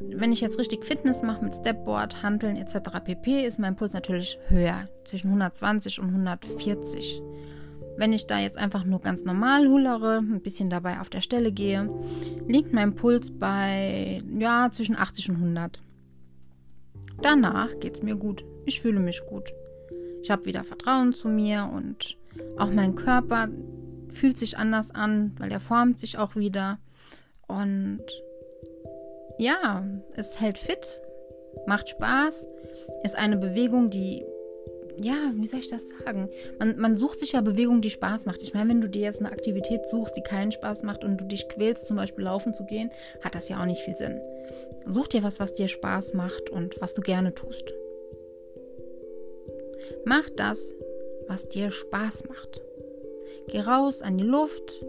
wenn 0.00 0.32
ich 0.32 0.40
jetzt 0.40 0.58
richtig 0.58 0.84
Fitness 0.84 1.22
mache 1.22 1.44
mit 1.44 1.54
Stepboard, 1.54 2.22
Handeln 2.22 2.56
etc. 2.56 2.76
pp, 3.04 3.46
ist 3.46 3.58
mein 3.58 3.76
Puls 3.76 3.92
natürlich 3.92 4.38
höher, 4.48 4.88
zwischen 5.04 5.28
120 5.28 6.00
und 6.00 6.08
140. 6.08 7.22
Wenn 7.96 8.12
ich 8.12 8.26
da 8.26 8.38
jetzt 8.38 8.58
einfach 8.58 8.84
nur 8.84 9.00
ganz 9.00 9.24
normal 9.24 9.68
hulere, 9.68 10.18
ein 10.18 10.40
bisschen 10.40 10.68
dabei 10.68 11.00
auf 11.00 11.10
der 11.10 11.20
Stelle 11.20 11.52
gehe, 11.52 11.88
liegt 12.48 12.72
mein 12.72 12.94
Puls 12.94 13.30
bei 13.30 14.22
ja, 14.36 14.68
zwischen 14.70 14.96
80 14.96 15.30
und 15.30 15.36
100. 15.36 15.80
Danach 17.22 17.78
geht 17.78 17.94
es 17.94 18.02
mir 18.02 18.16
gut. 18.16 18.44
Ich 18.66 18.80
fühle 18.80 19.00
mich 19.00 19.22
gut. 19.26 19.52
Ich 20.22 20.30
habe 20.30 20.46
wieder 20.46 20.64
Vertrauen 20.64 21.14
zu 21.14 21.28
mir 21.28 21.70
und 21.72 22.16
auch 22.56 22.70
mein 22.70 22.94
Körper 22.94 23.48
fühlt 24.08 24.38
sich 24.38 24.58
anders 24.58 24.90
an, 24.90 25.32
weil 25.38 25.52
er 25.52 25.60
formt 25.60 25.98
sich 25.98 26.18
auch 26.18 26.34
wieder. 26.34 26.78
Und 27.46 28.02
ja, 29.38 29.84
es 30.14 30.40
hält 30.40 30.58
fit, 30.58 31.00
macht 31.66 31.90
Spaß, 31.90 32.48
ist 33.02 33.16
eine 33.16 33.36
Bewegung, 33.36 33.90
die 33.90 34.24
ja, 35.00 35.32
wie 35.34 35.46
soll 35.46 35.60
ich 35.60 35.68
das 35.68 35.88
sagen? 35.88 36.28
Man, 36.58 36.78
man 36.78 36.96
sucht 36.96 37.20
sich 37.20 37.32
ja 37.32 37.40
Bewegung, 37.40 37.80
die 37.80 37.90
Spaß 37.90 38.26
macht. 38.26 38.42
Ich 38.42 38.54
meine, 38.54 38.70
wenn 38.70 38.80
du 38.80 38.88
dir 38.88 39.02
jetzt 39.02 39.20
eine 39.20 39.32
Aktivität 39.32 39.86
suchst, 39.86 40.16
die 40.16 40.22
keinen 40.22 40.52
Spaß 40.52 40.82
macht 40.82 41.04
und 41.04 41.20
du 41.20 41.24
dich 41.26 41.48
quälst, 41.48 41.86
zum 41.86 41.96
Beispiel 41.96 42.24
laufen 42.24 42.54
zu 42.54 42.64
gehen, 42.64 42.90
hat 43.22 43.34
das 43.34 43.48
ja 43.48 43.60
auch 43.60 43.66
nicht 43.66 43.82
viel 43.82 43.96
Sinn. 43.96 44.20
Such 44.86 45.08
dir 45.08 45.22
was, 45.22 45.40
was 45.40 45.54
dir 45.54 45.68
Spaß 45.68 46.14
macht 46.14 46.50
und 46.50 46.80
was 46.80 46.94
du 46.94 47.02
gerne 47.02 47.34
tust. 47.34 47.74
Mach 50.04 50.28
das, 50.30 50.74
was 51.28 51.48
dir 51.48 51.70
Spaß 51.70 52.28
macht. 52.28 52.62
Geh 53.48 53.60
raus 53.60 54.02
an 54.02 54.18
die 54.18 54.24
Luft 54.24 54.84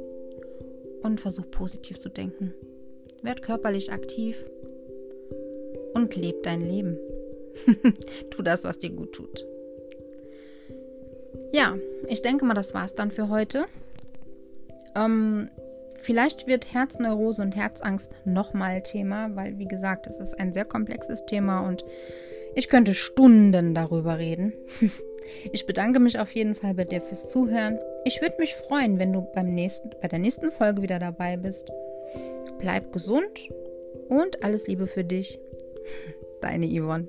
und 1.02 1.20
versuch 1.20 1.50
positiv 1.52 2.00
zu 2.00 2.10
denken. 2.10 2.54
Werd 3.22 3.42
körperlich 3.42 3.92
aktiv 3.92 4.50
und 5.94 6.16
leb 6.16 6.44
dein 6.44 6.62
Leben. 6.62 6.98
tu 8.30 8.42
das, 8.42 8.64
was 8.64 8.78
dir 8.78 8.90
gut 8.90 9.14
tut. 9.14 9.46
Ja, 11.56 11.74
ich 12.10 12.22
denke 12.22 12.44
mal, 12.44 12.54
das 12.54 12.74
war's 12.74 12.96
dann 12.96 13.12
für 13.12 13.30
heute. 13.30 13.64
Ähm, 14.94 15.50
vielleicht 15.94 16.48
wird 16.48 16.74
Herzneurose 16.74 17.42
und 17.42 17.56
Herzangst 17.56 18.18
nochmal 18.26 18.84
Thema, 18.84 19.34
weil, 19.38 19.58
wie 19.58 19.68
gesagt, 19.68 20.06
es 20.06 20.20
ist 20.20 20.38
ein 20.38 20.52
sehr 20.52 20.66
komplexes 20.66 21.26
Thema 21.26 21.62
und 21.66 21.86
ich 22.56 22.68
könnte 22.68 22.94
Stunden 22.94 23.74
darüber 23.74 24.20
reden. 24.20 24.54
Ich 25.52 25.66
bedanke 25.66 26.00
mich 26.00 26.20
auf 26.20 26.36
jeden 26.36 26.54
Fall 26.54 26.76
bei 26.76 26.84
dir 26.84 27.02
fürs 27.02 27.28
Zuhören. 27.28 27.80
Ich 28.04 28.22
würde 28.22 28.36
mich 28.38 28.54
freuen, 28.54 29.00
wenn 29.00 29.12
du 29.12 29.22
beim 29.34 29.56
nächsten, 29.56 29.90
bei 30.00 30.08
der 30.08 30.20
nächsten 30.20 30.52
Folge 30.52 30.84
wieder 30.84 31.00
dabei 31.00 31.36
bist. 31.36 31.72
Bleib 32.60 32.94
gesund 32.94 33.50
und 34.08 34.44
alles 34.44 34.68
Liebe 34.68 34.86
für 34.86 35.04
dich. 35.04 35.40
Deine 36.42 36.68
Yvonne. 36.68 37.08